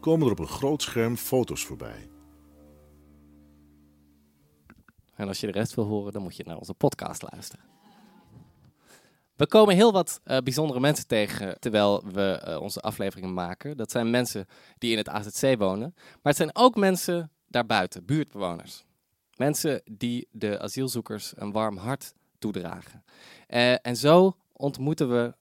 komen 0.00 0.26
er 0.26 0.32
op 0.32 0.38
een 0.38 0.46
groot 0.46 0.82
scherm 0.82 1.16
foto's 1.16 1.64
voorbij. 1.64 2.08
En 5.14 5.28
als 5.28 5.40
je 5.40 5.46
de 5.46 5.52
rest 5.52 5.74
wil 5.74 5.84
horen, 5.84 6.12
dan 6.12 6.22
moet 6.22 6.36
je 6.36 6.44
naar 6.46 6.58
onze 6.58 6.74
podcast 6.74 7.22
luisteren. 7.32 7.64
We 9.36 9.46
komen 9.46 9.74
heel 9.74 9.92
wat 9.92 10.20
uh, 10.24 10.38
bijzondere 10.38 10.80
mensen 10.80 11.06
tegen 11.06 11.60
terwijl 11.60 12.04
we 12.12 12.44
uh, 12.48 12.60
onze 12.60 12.80
afleveringen 12.80 13.34
maken. 13.34 13.76
Dat 13.76 13.90
zijn 13.90 14.10
mensen 14.10 14.46
die 14.78 14.90
in 14.90 14.98
het 14.98 15.08
AZC 15.08 15.58
wonen. 15.58 15.92
Maar 15.96 16.32
het 16.32 16.36
zijn 16.36 16.56
ook 16.56 16.76
mensen 16.76 17.30
daarbuiten, 17.48 18.04
buurtbewoners. 18.04 18.84
Mensen 19.36 19.82
die 19.90 20.28
de 20.30 20.60
asielzoekers 20.60 21.32
een 21.36 21.52
warm 21.52 21.76
hart 21.76 22.14
toedragen. 22.38 23.04
Uh, 23.48 23.86
en 23.86 23.96
zo 23.96 24.36
ontmoeten 24.52 25.10
we 25.10 25.34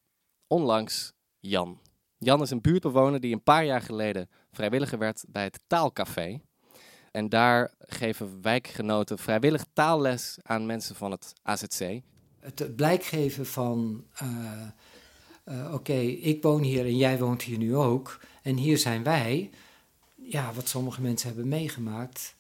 onlangs 0.48 1.14
Jan. 1.40 1.80
Jan 2.18 2.42
is 2.42 2.50
een 2.50 2.62
buurtbewoner 2.62 3.20
die 3.20 3.34
een 3.34 3.44
paar 3.44 3.66
jaar 3.66 3.82
geleden 3.82 4.30
vrijwilliger 4.52 4.98
werd 4.98 5.24
bij 5.28 5.44
het 5.44 5.60
Taalcafé. 5.68 6.42
En 7.12 7.30
daar 7.30 7.74
geven 7.80 8.42
wijkgenoten 8.42 9.18
vrijwillig 9.18 9.66
taalles 9.74 10.38
aan 10.42 10.66
mensen 10.66 10.96
van 10.96 11.12
het 11.12 11.34
AZC. 11.42 12.02
Het 12.40 12.76
blijk 12.76 13.04
geven 13.04 13.46
van, 13.46 14.06
uh, 14.24 14.68
uh, 15.46 15.74
oké, 15.74 15.94
ik 16.00 16.44
woon 16.44 16.62
hier 16.62 16.86
en 16.86 16.98
jij 16.98 17.20
woont 17.20 17.42
hier 17.42 17.58
nu 17.58 17.76
ook. 17.76 18.20
En 18.42 18.56
hier 18.56 18.78
zijn 18.78 19.04
wij. 19.04 19.50
Ja, 20.28 20.54
wat 20.54 20.68
sommige 20.68 21.02
mensen 21.02 21.28
hebben 21.28 21.48
meegemaakt, 21.48 22.36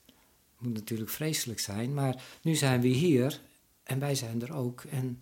moet 0.58 0.74
natuurlijk 0.74 1.10
vreselijk 1.10 1.60
zijn. 1.60 1.94
Maar 1.94 2.24
nu 2.42 2.56
zijn 2.56 2.82
we 2.82 2.88
hier 2.88 3.40
en 3.84 4.00
wij 4.00 4.16
zijn 4.16 4.42
er 4.42 4.54
ook. 4.54 4.84
En 4.84 5.22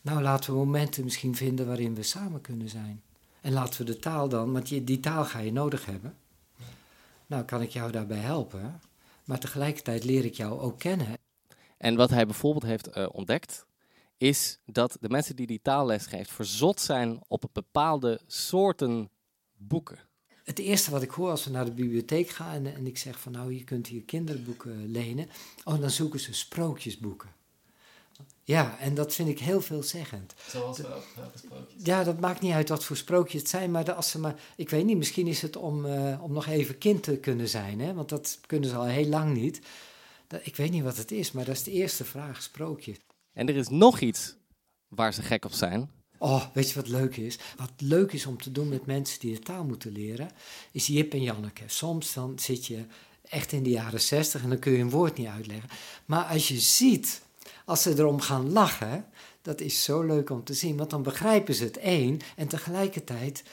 nou, 0.00 0.22
laten 0.22 0.52
we 0.52 0.58
momenten 0.58 1.04
misschien 1.04 1.36
vinden 1.36 1.66
waarin 1.66 1.94
we 1.94 2.02
samen 2.02 2.40
kunnen 2.40 2.68
zijn. 2.68 3.02
En 3.40 3.52
laten 3.52 3.80
we 3.80 3.92
de 3.92 3.98
taal 3.98 4.28
dan, 4.28 4.52
want 4.52 4.68
die, 4.68 5.00
taal 5.00 5.24
ga 5.24 5.38
je 5.38 5.52
nodig 5.52 5.84
hebben. 5.86 6.16
Nou, 7.26 7.44
kan 7.44 7.62
ik 7.62 7.70
jou 7.70 7.92
daarbij 7.92 8.18
helpen. 8.18 8.80
Maar 9.24 9.38
tegelijkertijd 9.38 10.04
leer 10.04 10.24
ik 10.24 10.34
jou 10.34 10.60
ook 10.60 10.78
kennen. 10.78 11.06
En 11.76 11.96
wat 11.96 12.10
hij 12.10 12.26
bijvoorbeeld 12.26 12.64
heeft 12.64 12.96
uh, 12.96 13.06
ontdekt, 13.12 13.66
is 14.16 14.58
dat 14.64 14.96
de 15.00 15.08
mensen 15.08 15.36
die 15.36 15.46
die 15.46 15.62
taalles 15.62 16.06
geeft 16.06 16.30
verzot 16.30 16.80
zijn 16.80 17.20
op 17.26 17.44
bepaalde 17.52 18.20
soorten 18.26 19.10
boeken. 19.56 20.07
Het 20.48 20.58
eerste 20.58 20.90
wat 20.90 21.02
ik 21.02 21.10
hoor 21.10 21.30
als 21.30 21.44
we 21.44 21.50
naar 21.50 21.64
de 21.64 21.70
bibliotheek 21.70 22.28
gaan 22.28 22.66
en, 22.66 22.74
en 22.74 22.86
ik 22.86 22.98
zeg 22.98 23.20
van 23.20 23.32
nou, 23.32 23.54
je 23.54 23.64
kunt 23.64 23.86
hier 23.86 24.02
kinderboeken 24.02 24.90
lenen. 24.90 25.28
Oh, 25.64 25.80
dan 25.80 25.90
zoeken 25.90 26.20
ze 26.20 26.34
sprookjesboeken. 26.34 27.28
Ja, 28.44 28.78
en 28.78 28.94
dat 28.94 29.14
vind 29.14 29.28
ik 29.28 29.38
heel 29.38 29.60
veelzeggend. 29.60 30.34
Zoals 30.48 30.78
welke 30.78 31.38
sprookjes? 31.38 31.84
Ja, 31.84 32.04
dat 32.04 32.20
maakt 32.20 32.40
niet 32.40 32.52
uit 32.52 32.68
wat 32.68 32.84
voor 32.84 32.96
sprookjes 32.96 33.40
het 33.40 33.50
zijn, 33.50 33.70
maar 33.70 33.92
als 33.92 34.10
ze 34.10 34.18
maar, 34.18 34.40
ik 34.56 34.70
weet 34.70 34.84
niet, 34.84 34.96
misschien 34.96 35.26
is 35.26 35.42
het 35.42 35.56
om, 35.56 35.84
uh, 35.84 36.22
om 36.22 36.32
nog 36.32 36.46
even 36.46 36.78
kind 36.78 37.02
te 37.02 37.16
kunnen 37.16 37.48
zijn, 37.48 37.80
hè? 37.80 37.94
want 37.94 38.08
dat 38.08 38.38
kunnen 38.46 38.70
ze 38.70 38.76
al 38.76 38.84
heel 38.84 39.08
lang 39.08 39.34
niet. 39.34 39.60
Dat, 40.26 40.40
ik 40.46 40.56
weet 40.56 40.70
niet 40.70 40.82
wat 40.82 40.96
het 40.96 41.10
is, 41.10 41.32
maar 41.32 41.44
dat 41.44 41.54
is 41.54 41.62
de 41.62 41.72
eerste 41.72 42.04
vraag, 42.04 42.42
sprookje. 42.42 42.94
En 43.32 43.48
er 43.48 43.56
is 43.56 43.68
nog 43.68 44.00
iets 44.00 44.36
waar 44.88 45.14
ze 45.14 45.22
gek 45.22 45.44
op 45.44 45.52
zijn. 45.52 45.90
Oh, 46.18 46.44
weet 46.52 46.68
je 46.68 46.74
wat 46.74 46.88
leuk 46.88 47.16
is? 47.16 47.38
Wat 47.56 47.72
leuk 47.76 48.12
is 48.12 48.26
om 48.26 48.42
te 48.42 48.52
doen 48.52 48.68
met 48.68 48.86
mensen 48.86 49.20
die 49.20 49.34
de 49.34 49.40
taal 49.40 49.64
moeten 49.64 49.92
leren, 49.92 50.30
is 50.72 50.86
Jip 50.86 51.12
en 51.12 51.22
Janneke. 51.22 51.64
Soms 51.66 52.14
dan 52.14 52.38
zit 52.38 52.66
je 52.66 52.84
echt 53.22 53.52
in 53.52 53.62
de 53.62 53.70
jaren 53.70 54.00
zestig 54.00 54.42
en 54.42 54.48
dan 54.48 54.58
kun 54.58 54.72
je 54.72 54.78
een 54.78 54.90
woord 54.90 55.16
niet 55.16 55.26
uitleggen. 55.26 55.70
Maar 56.04 56.24
als 56.24 56.48
je 56.48 56.58
ziet 56.58 57.22
als 57.64 57.82
ze 57.82 57.98
erom 57.98 58.20
gaan 58.20 58.52
lachen, 58.52 59.06
dat 59.42 59.60
is 59.60 59.84
zo 59.84 60.02
leuk 60.02 60.30
om 60.30 60.44
te 60.44 60.54
zien, 60.54 60.76
want 60.76 60.90
dan 60.90 61.02
begrijpen 61.02 61.54
ze 61.54 61.64
het 61.64 61.76
één 61.76 62.18
en 62.36 62.48
tegelijkertijd 62.48 63.44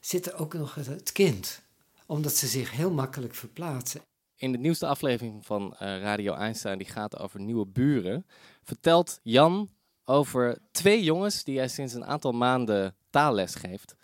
zit 0.00 0.26
er 0.26 0.38
ook 0.38 0.54
nog 0.54 0.74
het 0.74 1.12
kind, 1.12 1.62
omdat 2.06 2.36
ze 2.36 2.46
zich 2.46 2.70
heel 2.70 2.90
makkelijk 2.90 3.34
verplaatsen. 3.34 4.00
In 4.36 4.52
de 4.52 4.58
nieuwste 4.58 4.86
aflevering 4.86 5.46
van 5.46 5.64
uh, 5.72 5.78
Radio 5.78 6.34
Einstein, 6.34 6.78
die 6.78 6.86
gaat 6.86 7.18
over 7.18 7.40
nieuwe 7.40 7.66
buren, 7.66 8.26
vertelt 8.62 9.20
Jan 9.22 9.68
over 10.10 10.58
twee 10.70 11.02
jongens 11.02 11.44
die 11.44 11.58
hij 11.58 11.68
sinds 11.68 11.94
een 11.94 12.04
aantal 12.04 12.32
maanden 12.32 12.94
taalles 13.10 13.54
geeft. 13.54 13.94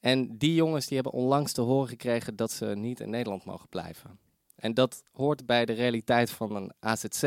En 0.00 0.38
die 0.38 0.54
jongens 0.54 0.86
die 0.86 0.94
hebben 0.94 1.12
onlangs 1.12 1.52
te 1.52 1.60
horen 1.60 1.88
gekregen 1.88 2.36
dat 2.36 2.50
ze 2.52 2.66
niet 2.66 3.00
in 3.00 3.10
Nederland 3.10 3.44
mogen 3.44 3.68
blijven. 3.68 4.18
En 4.56 4.74
dat 4.74 5.02
hoort 5.12 5.46
bij 5.46 5.64
de 5.64 5.72
realiteit 5.72 6.30
van 6.30 6.56
een 6.56 6.72
AZC. 6.80 7.22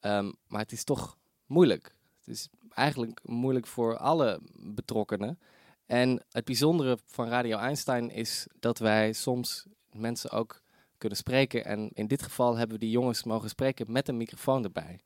Um, 0.00 0.34
maar 0.46 0.60
het 0.60 0.72
is 0.72 0.84
toch 0.84 1.18
moeilijk. 1.46 1.94
Het 2.18 2.28
is 2.28 2.48
eigenlijk 2.70 3.20
moeilijk 3.22 3.66
voor 3.66 3.96
alle 3.96 4.40
betrokkenen. 4.54 5.38
En 5.86 6.24
het 6.30 6.44
bijzondere 6.44 6.98
van 7.06 7.28
Radio 7.28 7.58
Einstein 7.58 8.10
is 8.10 8.46
dat 8.60 8.78
wij 8.78 9.12
soms 9.12 9.66
mensen 9.92 10.30
ook 10.30 10.62
kunnen 10.96 11.18
spreken. 11.18 11.64
En 11.64 11.90
in 11.92 12.06
dit 12.06 12.22
geval 12.22 12.56
hebben 12.56 12.78
we 12.78 12.84
die 12.84 12.92
jongens 12.92 13.24
mogen 13.24 13.48
spreken 13.48 13.92
met 13.92 14.08
een 14.08 14.16
microfoon 14.16 14.64
erbij. 14.64 15.00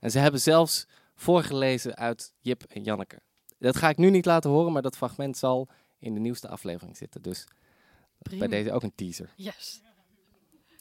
En 0.00 0.10
ze 0.10 0.18
hebben 0.18 0.40
zelfs 0.40 0.86
voorgelezen 1.16 1.96
uit 1.96 2.32
Jip 2.40 2.62
en 2.62 2.82
Janneke. 2.82 3.20
Dat 3.58 3.76
ga 3.76 3.88
ik 3.88 3.96
nu 3.96 4.10
niet 4.10 4.24
laten 4.24 4.50
horen, 4.50 4.72
maar 4.72 4.82
dat 4.82 4.96
fragment 4.96 5.36
zal 5.36 5.68
in 5.98 6.14
de 6.14 6.20
nieuwste 6.20 6.48
aflevering 6.48 6.96
zitten. 6.96 7.22
Dus 7.22 7.46
Prima. 8.18 8.38
bij 8.38 8.58
deze 8.58 8.72
ook 8.72 8.82
een 8.82 8.94
teaser. 8.94 9.32
Yes 9.36 9.80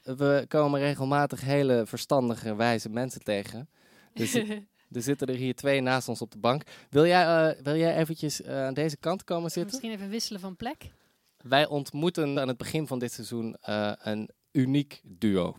we 0.06 0.46
komen 0.48 0.80
regelmatig 0.80 1.42
hele 1.42 1.86
verstandige, 1.86 2.56
wijze 2.56 2.90
mensen 2.90 3.24
tegen. 3.24 3.70
Dus 4.14 4.34
er 4.96 5.02
zitten 5.02 5.28
er 5.28 5.36
hier 5.36 5.56
twee 5.56 5.82
naast 5.82 6.08
ons 6.08 6.22
op 6.22 6.32
de 6.32 6.38
bank. 6.38 6.64
Wil 6.90 7.06
jij, 7.06 7.52
uh, 7.56 7.62
wil 7.64 7.76
jij 7.76 7.98
eventjes 7.98 8.42
uh, 8.42 8.66
aan 8.66 8.74
deze 8.74 8.98
kant 8.98 9.24
komen 9.24 9.52
zitten? 9.52 9.72
Misschien 9.72 9.92
even 9.92 10.10
wisselen 10.10 10.42
van 10.42 10.56
plek. 10.56 10.92
Wij 11.38 11.68
ontmoeten 11.68 12.40
aan 12.40 12.48
het 12.48 12.58
begin 12.58 12.88
van 12.88 13.00
dit 13.00 13.12
seizoen 13.12 13.58
uh, 13.70 13.92
een 13.98 14.30
uniek 14.52 15.02
duo. 15.04 15.56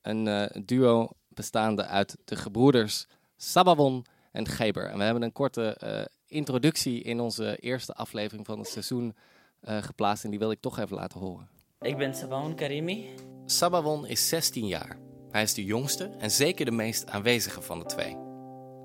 Een 0.00 0.50
duo 0.64 1.10
bestaande 1.28 1.84
uit 1.84 2.16
de 2.24 2.36
gebroeders 2.36 3.06
Sabawon 3.40 4.04
en 4.32 4.46
Geber. 4.46 4.86
En 4.86 4.98
we 4.98 5.04
hebben 5.04 5.22
een 5.22 5.32
korte 5.32 5.76
introductie 6.26 7.02
in 7.02 7.20
onze 7.20 7.56
eerste 7.56 7.94
aflevering 7.94 8.46
van 8.46 8.58
het 8.58 8.68
seizoen 8.68 9.14
geplaatst. 9.62 10.24
En 10.24 10.30
die 10.30 10.38
wil 10.38 10.50
ik 10.50 10.60
toch 10.60 10.78
even 10.78 10.96
laten 10.96 11.20
horen. 11.20 11.48
Ik 11.80 11.96
ben 11.96 12.14
Sabawon 12.14 12.54
Karimi. 12.54 13.06
Sabawon 13.46 14.06
is 14.06 14.28
16 14.28 14.66
jaar. 14.66 14.98
Hij 15.30 15.42
is 15.42 15.54
de 15.54 15.64
jongste 15.64 16.04
en 16.04 16.30
zeker 16.30 16.64
de 16.64 16.70
meest 16.70 17.06
aanwezige 17.06 17.62
van 17.62 17.78
de 17.78 17.84
twee. 17.84 18.16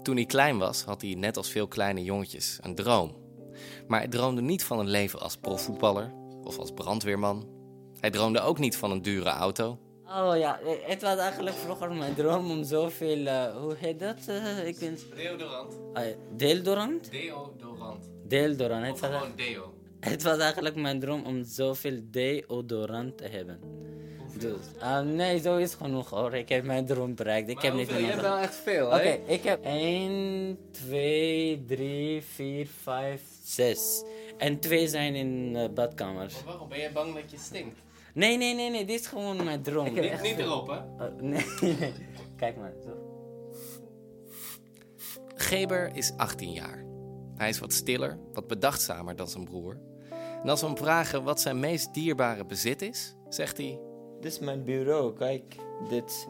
Toen 0.01 0.15
hij 0.15 0.25
klein 0.25 0.57
was, 0.57 0.83
had 0.83 1.01
hij 1.01 1.13
net 1.13 1.37
als 1.37 1.49
veel 1.49 1.67
kleine 1.67 2.03
jongetjes 2.03 2.57
een 2.61 2.75
droom. 2.75 3.15
Maar 3.87 3.99
hij 3.99 4.07
droomde 4.07 4.41
niet 4.41 4.63
van 4.63 4.79
een 4.79 4.89
leven 4.89 5.19
als 5.19 5.37
profvoetballer 5.37 6.13
of 6.43 6.57
als 6.57 6.71
brandweerman. 6.71 7.47
Hij 7.99 8.09
droomde 8.09 8.39
ook 8.39 8.59
niet 8.59 8.77
van 8.77 8.91
een 8.91 9.01
dure 9.01 9.29
auto. 9.29 9.79
Oh 10.07 10.37
ja, 10.37 10.59
het 10.81 11.01
was 11.01 11.17
eigenlijk 11.17 11.55
vroeger 11.55 11.93
mijn 11.93 12.15
droom 12.15 12.51
om 12.51 12.63
zoveel. 12.63 13.17
Uh, 13.17 13.55
hoe 13.55 13.75
heet 13.77 13.99
dat? 13.99 14.17
Uh, 14.29 14.67
ik 14.67 14.79
ben... 14.79 14.97
Deodorant. 15.15 15.73
Uh, 15.93 16.01
deodorant? 16.35 17.11
Deodorant. 17.11 18.09
Deodorant. 18.27 18.91
Of 18.91 18.99
gewoon 18.99 19.31
deo. 19.35 19.73
Het 19.99 20.23
was 20.23 20.37
eigenlijk 20.37 20.75
mijn 20.75 20.99
droom 20.99 21.25
om 21.25 21.43
zoveel 21.43 21.99
deodorant 22.03 23.17
te 23.17 23.27
hebben. 23.27 23.59
Dus, 24.37 24.57
uh, 24.81 24.99
nee, 24.99 25.39
zo 25.39 25.57
is 25.57 25.73
genoeg 25.73 26.09
hoor. 26.09 26.33
Ik 26.33 26.49
heb 26.49 26.63
mijn 26.63 26.85
droom 26.85 27.15
bereikt. 27.15 27.49
Ik 27.49 27.55
maar 27.55 27.65
heb 27.65 27.73
niet 27.73 27.89
Je 27.89 27.95
hebt 27.95 28.21
wel 28.21 28.37
echt 28.37 28.55
veel, 28.55 28.85
Oké, 28.85 28.95
okay, 28.95 29.21
ik 29.25 29.43
heb 29.43 29.63
1, 29.63 30.57
2, 30.71 31.63
3, 31.67 32.21
4, 32.21 32.67
5, 32.81 33.21
6. 33.43 34.03
En 34.37 34.59
twee 34.59 34.87
zijn 34.87 35.15
in 35.15 35.53
de 35.53 35.69
badkamer. 35.69 36.15
Maar 36.15 36.43
waarom? 36.45 36.69
Ben 36.69 36.79
jij 36.79 36.91
bang 36.91 37.15
dat 37.15 37.31
je 37.31 37.37
stinkt? 37.37 37.82
Nee, 38.13 38.37
nee, 38.37 38.55
nee, 38.55 38.69
nee. 38.69 38.85
Dit 38.85 38.99
is 38.99 39.07
gewoon 39.07 39.43
mijn 39.43 39.61
droom. 39.61 39.85
Ik 39.85 39.95
heb 39.95 40.21
niet, 40.21 40.21
niet 40.21 40.39
erop, 40.39 40.67
hè? 40.67 41.07
Uh, 41.07 41.21
nee, 41.21 41.45
nee. 41.79 41.93
Kijk 42.35 42.57
maar, 42.57 42.73
zo. 42.83 43.11
Geber 45.35 45.95
is 45.95 46.11
18 46.17 46.51
jaar. 46.51 46.85
Hij 47.35 47.49
is 47.49 47.59
wat 47.59 47.73
stiller, 47.73 48.19
wat 48.33 48.47
bedachtzamer 48.47 49.15
dan 49.15 49.27
zijn 49.27 49.43
broer. 49.43 49.77
En 50.43 50.49
als 50.49 50.61
we 50.61 50.67
hem 50.67 50.77
vragen 50.77 51.23
wat 51.23 51.41
zijn 51.41 51.59
meest 51.59 51.93
dierbare 51.93 52.45
bezit 52.45 52.81
is, 52.81 53.15
zegt 53.29 53.57
hij... 53.57 53.79
Dit 54.19 54.31
is 54.31 54.39
mijn 54.39 54.63
bureau, 54.63 55.13
kijk. 55.13 55.55
Dit. 55.89 56.27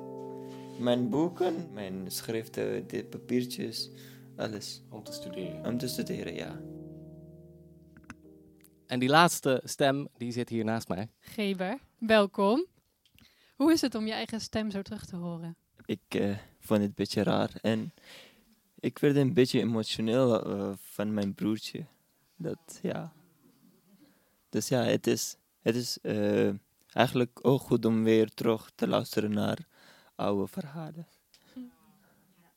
Mijn 0.79 1.09
boeken, 1.09 1.69
mijn 1.73 2.05
schriften, 2.07 2.87
dit 2.87 3.09
papiertjes, 3.09 3.91
alles. 4.35 4.83
Om 4.89 5.03
te 5.03 5.13
studeren? 5.13 5.65
Om 5.65 5.77
te 5.77 5.87
studeren, 5.87 6.35
ja. 6.35 6.61
En 8.87 8.99
die 8.99 9.09
laatste 9.09 9.61
stem, 9.63 10.07
die 10.17 10.31
zit 10.31 10.49
hier 10.49 10.63
naast 10.63 10.87
mij. 10.87 11.09
Geber, 11.19 11.79
welkom. 11.97 12.65
Hoe 13.55 13.71
is 13.71 13.81
het 13.81 13.95
om 13.95 14.05
je 14.05 14.13
eigen 14.13 14.41
stem 14.41 14.71
zo 14.71 14.81
terug 14.81 15.05
te 15.05 15.15
horen? 15.15 15.55
Ik 15.85 16.15
uh, 16.15 16.37
vond 16.59 16.79
het 16.79 16.89
een 16.89 16.93
beetje 16.95 17.23
raar 17.23 17.51
en 17.61 17.93
ik 18.79 18.99
werd 18.99 19.15
een 19.15 19.33
beetje 19.33 19.59
emotioneel 19.59 20.57
uh, 20.57 20.73
van 20.77 21.13
mijn 21.13 21.33
broertje. 21.33 21.85
Dat, 22.35 22.79
ja. 22.81 23.13
Dus 24.49 24.67
ja, 24.67 24.83
het 24.83 25.07
is, 25.07 25.37
het 25.61 25.75
is 25.75 25.97
uh, 26.01 26.53
eigenlijk 26.91 27.39
ook 27.41 27.61
goed 27.61 27.85
om 27.85 28.03
weer 28.03 28.29
terug 28.29 28.71
te 28.75 28.87
luisteren 28.87 29.31
naar 29.31 29.67
oude 30.15 30.47
verhalen. 30.47 31.07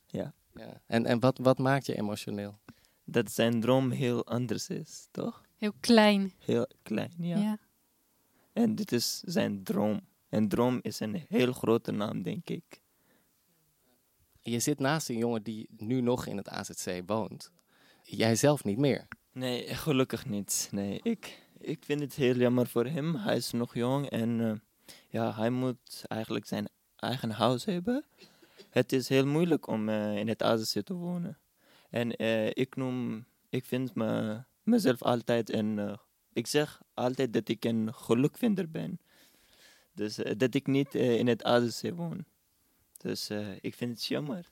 Ja. 0.06 0.34
Ja. 0.54 0.80
En, 0.86 1.06
en 1.06 1.20
wat, 1.20 1.38
wat 1.38 1.58
maakt 1.58 1.86
je 1.86 1.96
emotioneel? 1.96 2.58
Dat 3.04 3.30
zijn 3.30 3.60
droom 3.60 3.90
heel 3.90 4.26
anders 4.26 4.68
is, 4.68 5.08
toch? 5.10 5.45
Heel 5.56 5.72
klein. 5.80 6.32
Heel 6.38 6.68
klein, 6.82 7.12
ja. 7.18 7.38
Ja. 7.38 7.58
En 8.52 8.74
dit 8.74 8.92
is 8.92 9.20
zijn 9.20 9.62
droom. 9.62 10.00
En 10.28 10.48
droom 10.48 10.78
is 10.82 11.00
een 11.00 11.24
heel 11.28 11.52
grote 11.52 11.92
naam, 11.92 12.22
denk 12.22 12.48
ik. 12.48 12.80
Je 14.42 14.58
zit 14.58 14.78
naast 14.78 15.08
een 15.08 15.18
jongen 15.18 15.42
die 15.42 15.68
nu 15.76 16.00
nog 16.00 16.26
in 16.26 16.36
het 16.36 16.48
AZC 16.48 17.02
woont. 17.06 17.52
Jij 18.02 18.36
zelf 18.36 18.64
niet 18.64 18.78
meer. 18.78 19.08
Nee, 19.32 19.74
gelukkig 19.74 20.26
niet. 20.26 20.68
Nee, 20.72 21.00
ik, 21.02 21.42
ik 21.58 21.84
vind 21.84 22.00
het 22.00 22.14
heel 22.14 22.36
jammer 22.36 22.66
voor 22.66 22.86
hem. 22.86 23.14
Hij 23.14 23.36
is 23.36 23.52
nog 23.52 23.74
jong 23.74 24.10
en 24.10 24.40
eh, 24.40 24.52
ja, 25.08 25.34
hij 25.34 25.50
moet 25.50 26.04
eigenlijk 26.06 26.46
zijn 26.46 26.68
eigen 26.96 27.30
huis 27.30 27.64
hebben. 27.64 28.04
Het 28.70 28.92
is 28.92 29.08
heel 29.08 29.26
moeilijk 29.26 29.66
om 29.66 29.88
eh, 29.88 30.16
in 30.16 30.28
het 30.28 30.42
AZC 30.42 30.84
te 30.84 30.94
wonen. 30.94 31.38
En 31.90 32.16
eh, 32.16 32.46
ik 32.46 32.76
noem, 32.76 33.24
ik 33.48 33.64
vind 33.64 33.94
me, 33.94 34.42
mezelf 34.66 35.02
altijd 35.02 35.52
een, 35.52 35.78
eh, 35.78 35.96
ik 36.32 36.46
zeg 36.46 36.82
altijd 36.94 37.32
dat 37.32 37.48
ik 37.48 37.64
een 37.64 37.94
gelukvinder 37.94 38.70
ben. 38.70 39.00
Dus 39.94 40.18
eh, 40.18 40.32
dat 40.36 40.54
ik 40.54 40.66
niet 40.66 40.94
eh, 40.94 41.18
in 41.18 41.26
het 41.26 41.44
AZC 41.44 41.90
woon. 41.94 42.24
Dus 42.96 43.30
ik 43.60 43.74
vind 43.74 43.90
het 43.90 44.04
jammer. 44.04 44.50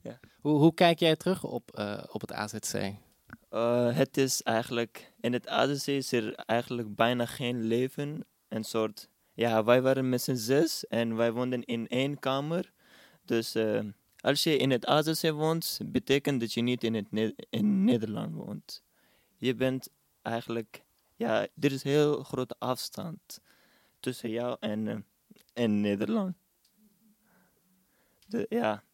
Ja. 0.00 0.20
Hoe, 0.40 0.58
hoe 0.58 0.74
kijk 0.74 0.98
jij 0.98 1.16
terug 1.16 1.44
op, 1.44 1.70
op 2.12 2.20
het 2.20 2.32
AZC? 2.32 2.94
Het 3.94 4.16
is 4.16 4.42
eigenlijk, 4.42 5.12
in 5.20 5.32
het 5.32 5.48
AZC 5.48 5.86
is 5.86 6.12
er 6.12 6.34
eigenlijk 6.34 6.94
bijna 6.94 7.26
geen 7.26 7.62
leven. 7.62 8.24
Een 8.48 8.64
soort, 8.64 9.08
ja, 9.32 9.64
wij 9.64 9.82
waren 9.82 10.08
met 10.08 10.22
z'n 10.22 10.34
zes 10.34 10.86
en 10.86 11.16
wij 11.16 11.32
woonden 11.32 11.64
in 11.64 11.88
één 11.88 12.18
kamer. 12.18 12.72
Dus 13.24 13.54
als 14.22 14.42
je 14.42 14.56
in 14.56 14.70
het 14.70 14.86
AZC 14.86 15.30
woont, 15.30 15.78
betekent 15.86 16.40
dat 16.40 16.52
je 16.52 16.60
niet 16.60 16.84
in, 16.84 16.94
het 16.94 17.10
ne 17.10 17.34
in 17.50 17.84
Nederland 17.84 18.34
woont. 18.34 18.82
Je 19.36 19.54
bent 19.54 19.88
eigenlijk, 20.22 20.84
ja, 21.16 21.46
er 21.60 21.72
is 21.72 21.82
heel 21.82 22.22
grote 22.22 22.54
afstand 22.58 23.40
tussen 24.00 24.30
jou 24.30 24.56
en, 24.60 24.86
uh, 24.86 24.96
en 25.52 25.80
Nederland. 25.80 26.36
De, 28.26 28.46
ja, 28.48 28.84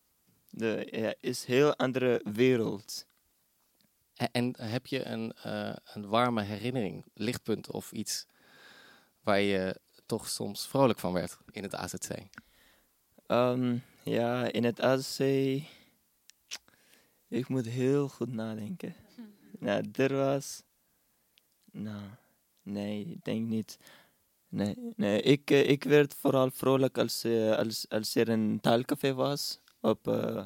de, 0.50 0.88
ja, 0.90 1.14
is 1.20 1.40
een 1.40 1.54
heel 1.54 1.76
andere 1.76 2.20
wereld. 2.32 3.06
En, 4.14 4.28
en 4.32 4.54
heb 4.60 4.86
je 4.86 5.04
een, 5.04 5.32
uh, 5.46 5.76
een 5.84 6.06
warme 6.06 6.42
herinnering, 6.42 7.04
lichtpunt 7.14 7.70
of 7.70 7.92
iets 7.92 8.26
waar 9.20 9.40
je 9.40 9.80
toch 10.06 10.28
soms 10.28 10.66
vrolijk 10.66 10.98
van 10.98 11.12
werd 11.12 11.38
in 11.50 11.62
het 11.62 11.74
AZC? 11.74 12.10
Um, 13.26 13.82
ja, 14.08 14.52
in 14.52 14.64
het 14.64 14.80
AZC. 14.80 15.20
Ik 17.28 17.48
moet 17.48 17.66
heel 17.66 18.08
goed 18.08 18.32
nadenken. 18.32 18.94
Nou, 19.60 19.88
er 19.92 20.16
was. 20.16 20.62
Nou, 21.72 22.02
nee, 22.62 23.04
ik 23.04 23.24
denk 23.24 23.48
niet. 23.48 23.78
Nee, 24.48 24.92
nee 24.96 25.22
ik, 25.22 25.50
uh, 25.50 25.68
ik 25.68 25.84
werd 25.84 26.14
vooral 26.14 26.50
vrolijk 26.50 26.98
als, 26.98 27.24
uh, 27.24 27.56
als, 27.56 27.86
als 27.88 28.14
er 28.14 28.28
een 28.28 28.58
taalcafé 28.60 29.14
was. 29.14 29.60
Op 29.80 30.08
uh, 30.08 30.44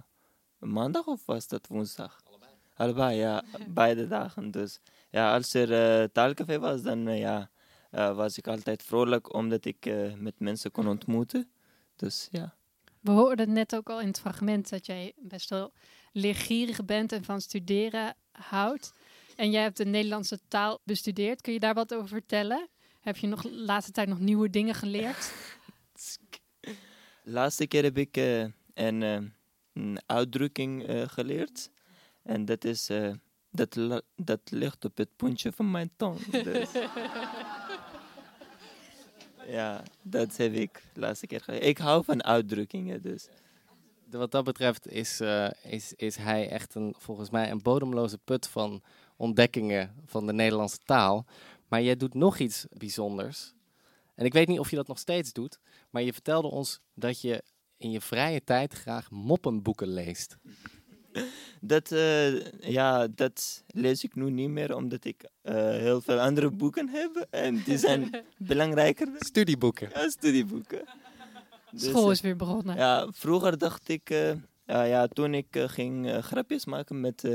maandag 0.58 1.06
of 1.06 1.26
was 1.26 1.48
dat 1.48 1.66
woensdag? 1.66 2.20
Allebei. 2.24 2.50
Allebei, 2.74 3.16
ja, 3.16 3.44
beide 3.68 4.08
dagen. 4.08 4.50
Dus 4.50 4.80
ja, 5.10 5.34
als 5.34 5.54
er 5.54 6.12
taalcafé 6.12 6.58
was, 6.58 6.82
dan 6.82 7.16
ja, 7.16 7.50
was 7.90 8.38
ik 8.38 8.46
altijd 8.46 8.82
vrolijk 8.82 9.34
omdat 9.34 9.64
ik 9.64 9.90
met 10.16 10.40
mensen 10.40 10.70
kon 10.70 10.88
ontmoeten. 10.88 11.50
Dus 11.96 12.28
ja. 12.30 12.54
We 13.02 13.10
hoorden 13.10 13.52
net 13.52 13.76
ook 13.76 13.90
al 13.90 14.00
in 14.00 14.06
het 14.06 14.20
fragment 14.20 14.68
dat 14.68 14.86
jij 14.86 15.12
best 15.16 15.50
wel 15.50 15.72
leergierig 16.12 16.84
bent 16.84 17.12
en 17.12 17.24
van 17.24 17.40
studeren 17.40 18.16
houdt. 18.32 18.92
En 19.36 19.50
jij 19.50 19.62
hebt 19.62 19.76
de 19.76 19.84
Nederlandse 19.84 20.38
taal 20.48 20.80
bestudeerd. 20.84 21.40
Kun 21.40 21.52
je 21.52 21.60
daar 21.60 21.74
wat 21.74 21.94
over 21.94 22.08
vertellen? 22.08 22.68
Heb 23.00 23.16
je 23.16 23.26
nog 23.26 23.42
de 23.42 23.52
laatste 23.52 23.92
tijd 23.92 24.08
nog 24.08 24.18
nieuwe 24.18 24.50
dingen 24.50 24.74
geleerd? 24.74 25.32
laatste 27.22 27.66
keer 27.66 27.82
heb 27.82 27.98
ik 27.98 28.16
uh, 28.16 28.40
een, 28.74 29.00
uh, 29.00 29.18
een, 29.72 30.00
uitdrukking 30.06 30.88
uh, 30.88 31.08
geleerd. 31.08 31.70
En 32.22 32.44
dat 32.44 32.64
is, 32.64 32.90
dat, 33.50 34.02
dat 34.16 34.40
ligt 34.44 34.84
op 34.84 34.96
het 34.96 35.16
puntje 35.16 35.52
van 35.52 35.70
mijn 35.70 35.90
tong. 35.96 36.30
Dus. 36.30 36.70
ja, 39.46 39.82
dat 40.02 40.36
heb 40.36 40.52
ik 40.52 40.82
de 40.92 41.00
laatste 41.00 41.26
keer 41.26 41.40
geleerd. 41.40 41.64
Ik 41.64 41.78
hou 41.78 42.04
van 42.04 42.24
uitdrukkingen, 42.24 43.02
dus. 43.02 43.28
Wat 44.10 44.30
dat 44.30 44.44
betreft 44.44 44.88
is, 44.88 45.20
is, 45.62 45.92
is 45.96 46.16
hij 46.16 46.48
echt 46.48 46.74
een, 46.74 46.94
volgens 46.98 47.30
mij 47.30 47.50
een 47.50 47.62
bodemloze 47.62 48.18
put 48.18 48.48
van 48.48 48.82
ontdekkingen 49.16 49.94
van 50.04 50.26
de 50.26 50.32
Nederlandse 50.32 50.78
taal. 50.84 51.26
Maar 51.68 51.82
jij 51.82 51.96
doet 51.96 52.14
nog 52.14 52.38
iets 52.38 52.66
bijzonders. 52.70 53.52
En 54.14 54.24
ik 54.24 54.32
weet 54.32 54.48
niet 54.48 54.58
of 54.58 54.70
je 54.70 54.76
dat 54.76 54.88
nog 54.88 54.98
steeds 54.98 55.32
doet, 55.32 55.58
maar 55.90 56.02
je 56.02 56.12
vertelde 56.12 56.48
ons 56.48 56.80
dat 56.94 57.20
je 57.20 57.42
in 57.76 57.90
je 57.90 58.00
vrije 58.00 58.44
tijd 58.44 58.72
graag 58.72 59.10
moppenboeken 59.10 59.88
leest. 59.88 60.36
Dat, 61.60 61.90
uh, 61.90 62.50
ja, 62.60 63.06
dat 63.06 63.64
lees 63.66 64.04
ik 64.04 64.14
nu 64.14 64.30
niet 64.30 64.48
meer, 64.48 64.76
omdat 64.76 65.04
ik 65.04 65.24
uh, 65.42 65.54
heel 65.54 66.00
veel 66.00 66.20
andere 66.20 66.50
boeken 66.50 66.88
heb. 66.88 67.26
En 67.30 67.62
die 67.62 67.78
zijn 67.78 68.24
belangrijker. 68.36 69.08
Studieboeken. 69.18 69.90
Ja, 69.94 70.08
studieboeken. 70.08 70.84
Dus, 71.70 71.84
School 71.84 72.10
is 72.10 72.20
weer 72.20 72.36
begonnen. 72.36 72.76
Ja, 72.76 73.08
vroeger 73.12 73.58
dacht 73.58 73.88
ik, 73.88 74.10
uh, 74.10 74.32
ja, 74.66 74.82
ja, 74.82 75.06
toen 75.06 75.34
ik 75.34 75.46
ging 75.50 76.08
grapjes 76.20 76.64
maken 76.64 77.00
met 77.00 77.28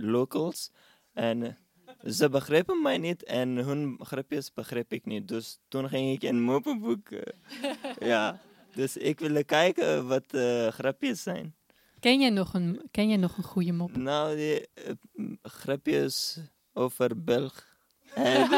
locals. 0.00 0.70
En 1.12 1.56
ze 2.04 2.28
begrepen 2.28 2.82
mij 2.82 2.98
niet 2.98 3.24
en 3.24 3.48
hun 3.48 3.98
grapjes 4.02 4.52
begreep 4.52 4.92
ik 4.92 5.04
niet. 5.04 5.28
Dus 5.28 5.58
toen 5.68 5.88
ging 5.88 6.12
ik 6.12 6.30
een 6.30 6.42
moppenboek. 6.42 7.10
Uh, 7.10 7.20
ja, 8.12 8.40
dus 8.74 8.96
ik 8.96 9.18
wilde 9.18 9.44
kijken 9.44 10.06
wat 10.06 10.24
uh, 10.30 10.68
grapjes 10.68 11.22
zijn. 11.22 11.54
Ken 12.00 12.20
je 12.20 12.30
nog 12.30 12.54
een, 12.54 12.88
ken 12.90 13.08
je 13.08 13.16
nog 13.16 13.36
een 13.36 13.44
goede 13.44 13.72
mop? 13.72 13.96
Nou, 13.96 14.36
die 14.36 14.68
uh, 15.14 15.32
grapjes 15.42 16.38
over 16.72 17.24
Belg. 17.24 17.66
En, 18.14 18.50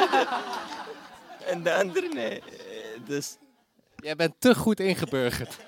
en 1.47 1.63
de 1.63 1.75
andere 1.75 2.09
nee. 2.09 2.43
Dus... 3.07 3.37
Jij 3.97 4.17
bent 4.17 4.35
te 4.39 4.55
goed 4.55 4.81
ingeburgerd. 4.81 5.59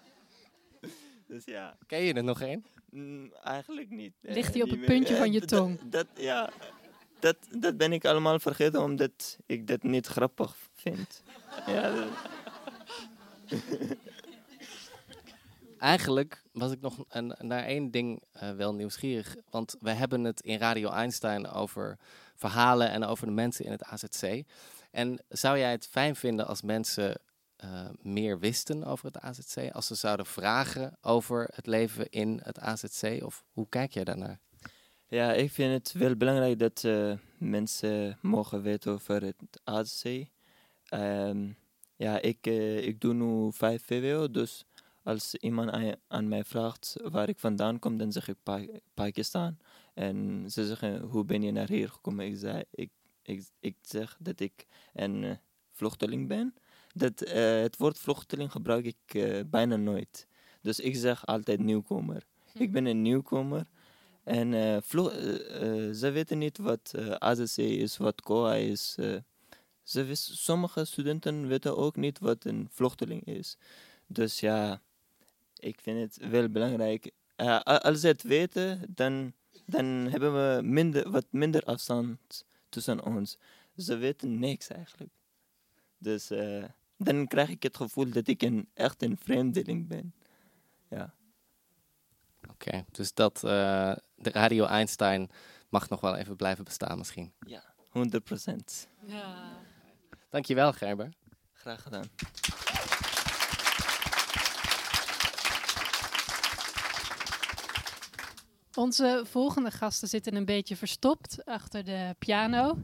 dus 1.28 1.44
ja. 1.44 1.76
Ken 1.86 2.02
je 2.02 2.14
er 2.14 2.24
nog 2.24 2.40
één? 2.40 2.64
Mm, 2.90 3.32
eigenlijk 3.42 3.90
niet. 3.90 4.12
Ligt 4.20 4.54
hij 4.54 4.62
op 4.62 4.70
het 4.70 4.84
puntje 4.84 5.16
van 5.16 5.32
je 5.32 5.40
tong? 5.40 5.78
Dat, 5.78 5.90
dat, 5.90 6.06
ja, 6.24 6.50
dat, 7.18 7.36
dat 7.58 7.76
ben 7.76 7.92
ik 7.92 8.04
allemaal 8.04 8.38
vergeten 8.38 8.82
omdat 8.82 9.38
ik 9.46 9.66
dat 9.66 9.82
niet 9.82 10.06
grappig 10.06 10.56
vind. 10.74 11.22
ja. 11.66 12.08
Eigenlijk 15.80 16.42
was 16.52 16.72
ik 16.72 16.80
nog 16.80 17.04
naar 17.38 17.64
één 17.64 17.90
ding 17.90 18.22
uh, 18.42 18.50
wel 18.50 18.74
nieuwsgierig. 18.74 19.36
Want 19.50 19.76
we 19.80 19.90
hebben 19.90 20.24
het 20.24 20.40
in 20.40 20.58
Radio 20.58 20.90
Einstein 20.90 21.48
over 21.48 21.98
verhalen 22.34 22.90
en 22.90 23.04
over 23.04 23.26
de 23.26 23.32
mensen 23.32 23.64
in 23.64 23.70
het 23.70 23.84
AZC. 23.84 24.42
En 24.90 25.18
zou 25.28 25.58
jij 25.58 25.70
het 25.70 25.86
fijn 25.86 26.16
vinden 26.16 26.46
als 26.46 26.62
mensen 26.62 27.20
uh, 27.64 27.88
meer 28.02 28.38
wisten 28.38 28.84
over 28.84 29.06
het 29.06 29.18
AZC? 29.18 29.72
Als 29.72 29.86
ze 29.86 29.94
zouden 29.94 30.26
vragen 30.26 30.96
over 31.00 31.50
het 31.54 31.66
leven 31.66 32.10
in 32.10 32.40
het 32.42 32.58
AZC? 32.58 33.22
Of 33.24 33.44
hoe 33.52 33.68
kijk 33.68 33.92
jij 33.92 34.04
daarnaar? 34.04 34.38
Ja, 35.06 35.32
ik 35.32 35.50
vind 35.50 35.72
het 35.72 35.92
wel 35.92 36.16
belangrijk 36.16 36.58
dat 36.58 36.82
uh, 36.82 37.12
mensen 37.38 38.18
mogen 38.20 38.62
weten 38.62 38.92
over 38.92 39.22
het 39.22 39.60
AZC. 39.64 40.26
Um, 40.94 41.56
ja, 41.96 42.20
ik, 42.20 42.46
ik 42.86 43.00
doe 43.00 43.14
nu 43.14 43.52
5 43.52 43.82
VWO, 43.84 44.30
dus 44.30 44.64
als 45.02 45.34
iemand 45.34 45.96
aan, 46.08 46.28
mij 46.28 46.44
vraagt 46.44 46.96
waar 47.02 47.28
ik 47.28 47.38
vandaan 47.38 47.78
kom, 47.78 47.96
dan 47.96 48.12
zeg 48.12 48.28
ik 48.28 48.36
pa 48.42 48.64
Pakistan. 48.94 49.56
En 49.94 50.44
ze 50.50 50.66
zeggen, 50.66 51.00
hoe 51.00 51.24
ben 51.24 51.42
je 51.42 51.52
naar 51.52 51.68
hier 51.68 51.88
gekomen? 51.88 52.26
Ik, 52.26 52.36
zei, 52.36 52.62
ik, 52.70 52.90
ik, 53.22 53.48
ik 53.60 53.76
zeg 53.82 54.16
dat 54.20 54.40
ik 54.40 54.66
een 54.94 55.38
vluchteling 55.70 56.28
ben 56.28 56.54
dat, 56.94 57.26
uh, 57.26 57.60
het 57.60 57.76
woord 57.76 57.98
vluchteling 57.98 58.52
gebruik 58.52 58.84
ik 58.84 59.14
uh, 59.14 59.40
bijna 59.46 59.76
nooit. 59.76 60.26
Dus 60.62 60.80
ik 60.80 60.96
zeg 60.96 61.26
altijd 61.26 61.60
nieuwkomer. 61.60 62.26
Hm. 62.52 62.62
Ik 62.62 62.72
ben 62.72 62.86
een 62.86 63.02
nieuwkomer. 63.02 63.66
En 64.24 64.52
ze 65.94 66.10
weten 66.12 66.38
niet 66.38 66.58
wat 66.58 66.94
AZC 67.18 67.56
is, 67.56 67.96
wat 67.96 68.20
COA 68.20 68.54
is. 68.54 68.96
ze 69.82 70.04
wist, 70.04 70.38
sommige 70.38 70.84
studenten 70.84 71.46
weten 71.46 71.76
ook 71.76 71.96
niet 71.96 72.18
wat 72.18 72.44
een 72.44 72.68
vluchteling 72.70 73.24
is. 73.24 73.56
Dus 74.06 74.40
ja, 74.40 74.82
ik 75.60 75.80
vind 75.80 76.00
het 76.00 76.30
wel 76.30 76.48
belangrijk. 76.48 77.10
als 77.64 78.00
ze 78.00 78.06
het 78.06 78.22
weten, 78.22 78.84
dan, 78.88 79.32
dan 79.66 79.84
hebben 79.86 80.32
we 80.32 80.62
minder, 80.62 81.10
wat 81.10 81.26
minder 81.30 81.64
afstand 81.64 82.44
tussen 82.68 83.04
ons. 83.04 83.38
ze 83.76 83.96
weten 83.96 84.38
niks 84.38 84.68
eigenlijk. 84.68 85.12
Dus 85.98 86.30
eh, 86.30 86.64
dan 86.96 87.26
krijg 87.26 87.48
ik 87.48 87.62
het 87.62 87.76
gevoel 87.76 88.10
dat 88.10 88.26
ik 88.26 88.42
een, 88.42 88.68
echt 88.74 89.02
een 89.02 89.16
vreemdeling 89.16 89.88
ben. 89.88 90.14
Ja. 90.88 91.14
Oké, 92.50 92.84
dus 92.90 93.14
dat 93.14 93.44
eh, 93.44 93.92
de 94.14 94.30
Radio 94.30 94.64
Einstein 94.64 95.30
mag 95.68 95.88
nog 95.88 96.00
wel 96.00 96.16
even 96.16 96.36
blijven 96.36 96.64
bestaan 96.64 96.98
misschien. 96.98 97.32
Ja, 97.46 97.74
100 97.88 98.24
procent. 98.24 98.88
Ja. 99.06 99.58
Dankjewel, 100.28 100.72
Gerber. 100.72 101.12
Graag 101.52 101.82
gedaan. 101.82 102.04
Onze 108.74 109.22
volgende 109.26 109.70
gasten 109.70 110.08
zitten 110.08 110.34
een 110.34 110.44
beetje 110.44 110.76
verstopt 110.76 111.44
achter 111.44 111.84
de 111.84 112.14
piano. 112.18 112.78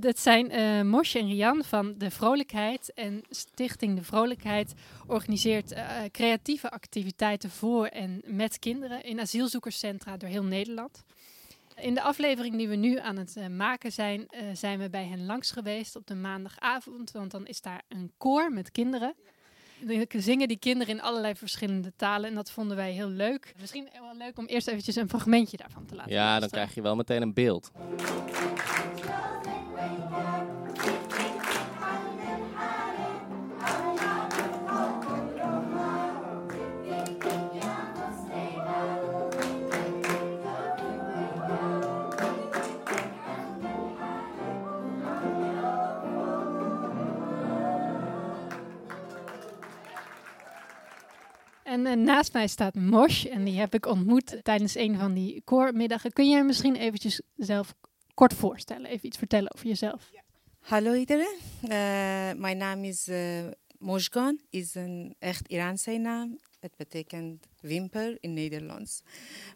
Dat 0.00 0.18
zijn 0.18 0.50
eh 0.50 0.82
Mosje 0.82 1.18
en 1.18 1.26
Rian 1.26 1.64
van 1.64 1.94
De 1.98 2.10
Vrolijkheid. 2.10 2.92
En 2.94 3.22
Stichting 3.30 3.96
De 3.96 4.04
Vrolijkheid 4.04 4.74
organiseert 5.06 5.72
eh, 5.72 5.84
creatieve 6.10 6.70
activiteiten 6.70 7.50
voor 7.50 7.86
en 7.86 8.22
met 8.24 8.58
kinderen 8.58 9.04
in 9.04 9.20
asielzoekerscentra 9.20 10.16
door 10.16 10.28
heel 10.28 10.44
Nederland. 10.44 11.04
In 11.76 11.94
de 11.94 12.02
aflevering 12.02 12.56
die 12.56 12.68
we 12.68 12.76
nu 12.76 12.98
aan 12.98 13.16
het 13.16 13.36
eh, 13.36 13.46
maken 13.46 13.92
zijn, 13.92 14.28
zijn 14.52 14.78
we 14.78 14.90
bij 14.90 15.04
hen 15.04 15.26
langs 15.26 15.50
geweest 15.50 15.96
op 15.96 16.06
de 16.06 16.14
maandagavond. 16.14 17.12
Want 17.12 17.30
dan 17.30 17.46
is 17.46 17.60
daar 17.60 17.82
een 17.88 18.12
koor 18.18 18.52
met 18.52 18.70
kinderen. 18.70 19.14
Zingen 20.10 20.48
die 20.48 20.58
kinderen 20.58 20.94
in 20.94 21.02
allerlei 21.02 21.34
verschillende 21.34 21.92
talen 21.96 22.28
en 22.28 22.34
dat 22.34 22.50
vonden 22.50 22.76
wij 22.76 22.92
heel 22.92 23.08
leuk. 23.08 23.54
Misschien 23.60 23.88
wel 23.92 24.16
leuk 24.16 24.38
om 24.38 24.46
eerst 24.46 24.68
eventjes 24.68 24.96
een 24.96 25.08
fragmentje 25.08 25.56
daarvan 25.56 25.86
te 25.86 25.94
laten 25.94 26.12
Ja, 26.12 26.40
dan 26.40 26.48
krijg 26.48 26.74
je 26.74 26.82
wel 26.82 26.96
meteen 26.96 27.22
een 27.22 27.34
beeld. 27.34 27.70
En 51.80 51.98
eh, 51.98 52.04
naast 52.04 52.32
mij 52.32 52.48
staat 52.48 52.74
Mosh 52.74 53.24
en 53.24 53.44
die 53.44 53.58
heb 53.58 53.74
ik 53.74 53.86
ontmoet 53.86 54.38
tijdens 54.42 54.74
een 54.74 54.98
van 54.98 55.14
die 55.14 55.42
koormiddagen. 55.44 56.12
Kun 56.12 56.28
jij 56.28 56.44
misschien 56.44 56.76
eventjes 56.76 57.22
zelf 57.36 57.74
kort 58.14 58.34
voorstellen, 58.34 58.90
even 58.90 59.06
iets 59.06 59.18
vertellen 59.18 59.54
over 59.54 59.66
jezelf? 59.66 60.10
Hallo 60.60 60.94
iedereen, 60.94 61.38
Eh, 61.62 61.68
mijn 62.36 62.56
naam 62.56 62.84
is 62.84 63.08
eh 63.08 63.46
Mojgan, 63.78 64.40
is 64.50 64.74
een 64.74 65.14
echt 65.18 65.48
Iraanse 65.48 65.90
naam. 65.90 66.38
Het 66.60 66.76
betekent 66.76 67.46
wimper 67.60 68.16
in 68.20 68.34
Nederlands. 68.34 69.02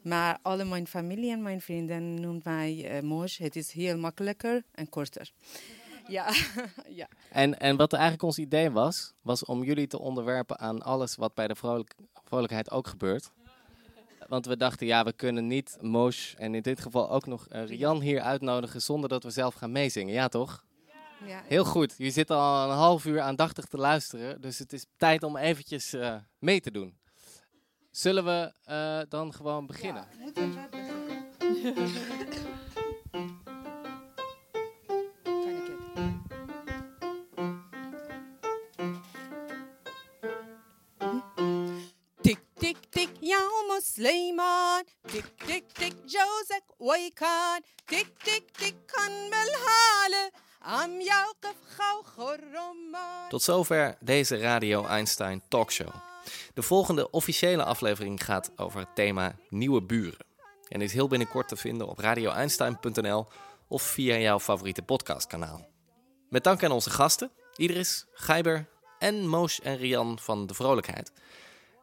Maar 0.03 0.39
alle 0.43 0.65
mijn 0.65 0.87
familie 0.87 1.31
en 1.31 1.43
mijn 1.43 1.61
vrienden 1.61 2.15
noemen 2.15 2.41
mij 2.45 3.01
Moj. 3.03 3.29
Het 3.37 3.57
is 3.57 3.73
heel 3.73 3.99
makkelijker 3.99 4.65
en 4.73 4.89
korter. 4.89 5.33
Ja, 6.07 6.33
ja. 7.01 7.09
En, 7.31 7.59
en 7.59 7.77
wat 7.77 7.93
eigenlijk 7.93 8.23
ons 8.23 8.39
idee 8.39 8.71
was, 8.71 9.13
was 9.23 9.45
om 9.45 9.65
jullie 9.65 9.87
te 9.87 9.99
onderwerpen 9.99 10.59
aan 10.59 10.83
alles 10.83 11.17
wat 11.17 11.35
bij 11.35 11.49
de 11.49 11.55
vrolijk, 11.55 11.95
vrolijkheid 12.25 12.71
ook 12.71 12.87
gebeurt. 12.87 13.31
Want 14.29 14.47
we 14.47 14.57
dachten, 14.57 14.87
ja, 14.87 15.05
we 15.05 15.13
kunnen 15.13 15.47
niet 15.47 15.77
Mosh 15.81 16.35
en 16.35 16.55
in 16.55 16.63
dit 16.63 16.81
geval 16.81 17.11
ook 17.11 17.27
nog 17.27 17.49
eh, 17.49 17.67
Rian 17.67 18.01
hier 18.01 18.21
uitnodigen 18.21 18.83
zonder 18.83 19.09
dat 19.09 19.23
we 19.23 19.31
zelf 19.31 19.55
gaan 19.55 19.73
meezingen. 19.73 20.15
Ja, 20.15 20.29
toch? 20.29 20.65
Ja. 21.27 21.43
Heel 21.47 21.65
goed. 21.65 21.95
Je 21.99 22.11
zit 22.11 22.31
al 22.31 22.71
een 22.71 22.77
half 22.77 23.05
uur 23.05 23.21
aandachtig 23.21 23.65
te 23.65 23.77
luisteren, 23.77 24.41
dus 24.41 24.59
het 24.59 24.73
is 24.73 24.87
tijd 24.97 25.23
om 25.23 25.37
eventjes 25.37 25.93
eh, 25.93 26.17
mee 26.39 26.61
te 26.61 26.71
doen. 26.71 26.99
Zullen 27.91 28.25
we 28.25 28.53
eh, 28.65 29.01
dan 29.09 29.33
gewoon 29.33 29.67
beginnen? 29.67 30.07
تك 31.55 32.45
ويكان 46.94 47.62
تك 47.88 48.08
تك 48.24 48.44
تك 48.52 48.76
كان 48.88 49.30
بالهالة 49.30 50.32
عم 50.62 51.02
يوقف 51.02 51.56
خوخ 51.78 52.20
الرمان 52.20 53.30
Tot 53.30 53.42
zover 53.44 53.98
deze 54.00 54.38
Radio 54.38 54.86
Einstein 54.86 55.42
talkshow. 55.48 55.94
De 56.54 56.62
volgende 56.62 57.10
officiële 57.12 57.64
aflevering 57.64 58.24
gaat 58.24 58.52
over 58.56 58.80
het 58.80 58.96
thema 58.96 59.36
nieuwe 59.50 59.82
buren. 59.82 60.26
En 60.68 60.82
is 60.82 60.94
heel 60.94 61.08
binnenkort 61.08 61.48
te 61.48 61.56
vinden 61.56 61.88
op 61.88 62.00
radioeinstein.nl 62.00 63.28
of 63.68 63.82
via 63.82 64.18
jouw 64.18 64.40
favoriete 64.40 64.82
podcastkanaal. 64.82 65.68
Met 66.30 66.44
dank 66.44 66.64
aan 66.64 66.72
onze 66.72 66.90
gasten, 66.90 67.32
Idris, 67.56 68.06
Gijber 68.14 68.70
en 69.00 69.28
Moos 69.28 69.62
en 69.62 69.78
Rian 69.78 70.20
van 70.20 70.48
De 70.48 70.54
Vrolijkheid. 70.54 71.12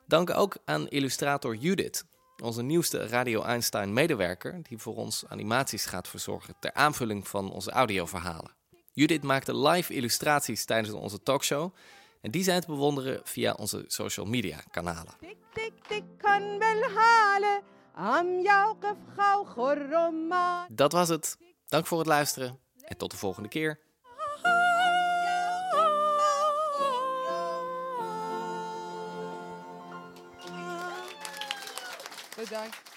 Dank 0.07 0.31
ook 0.31 0.57
aan 0.65 0.89
illustrator 0.89 1.55
Judith, 1.55 2.05
onze 2.42 2.62
nieuwste 2.62 3.08
Radio 3.08 3.42
Einstein-medewerker, 3.42 4.60
die 4.64 4.78
voor 4.78 4.96
ons 4.96 5.24
animaties 5.28 5.86
gaat 5.86 6.08
verzorgen 6.08 6.54
ter 6.60 6.74
aanvulling 6.74 7.28
van 7.28 7.52
onze 7.52 7.72
audioverhalen. 7.72 8.52
Judith 8.92 9.24
maakte 9.24 9.58
live 9.58 9.94
illustraties 9.94 10.66
tijdens 10.66 10.94
onze 10.94 11.24
talkshow. 11.24 11.74
En 12.22 12.32
die 12.32 12.44
zijn 12.44 12.62
te 12.62 12.68
bewonderen 12.68 13.22
via 13.24 13.54
onze 13.54 13.84
social 13.88 14.26
media 14.26 14.64
kanalen. 14.72 15.14
Dat 20.70 20.92
was 20.92 21.10
het. 21.10 21.38
Dank 21.68 21.88
voor 21.88 21.98
het 21.98 22.08
luisteren 22.08 22.60
en 22.82 22.98
tot 22.98 23.12
de 23.12 23.18
volgende 23.18 23.50
keer. 23.50 23.80
Bedankt. 32.42 32.91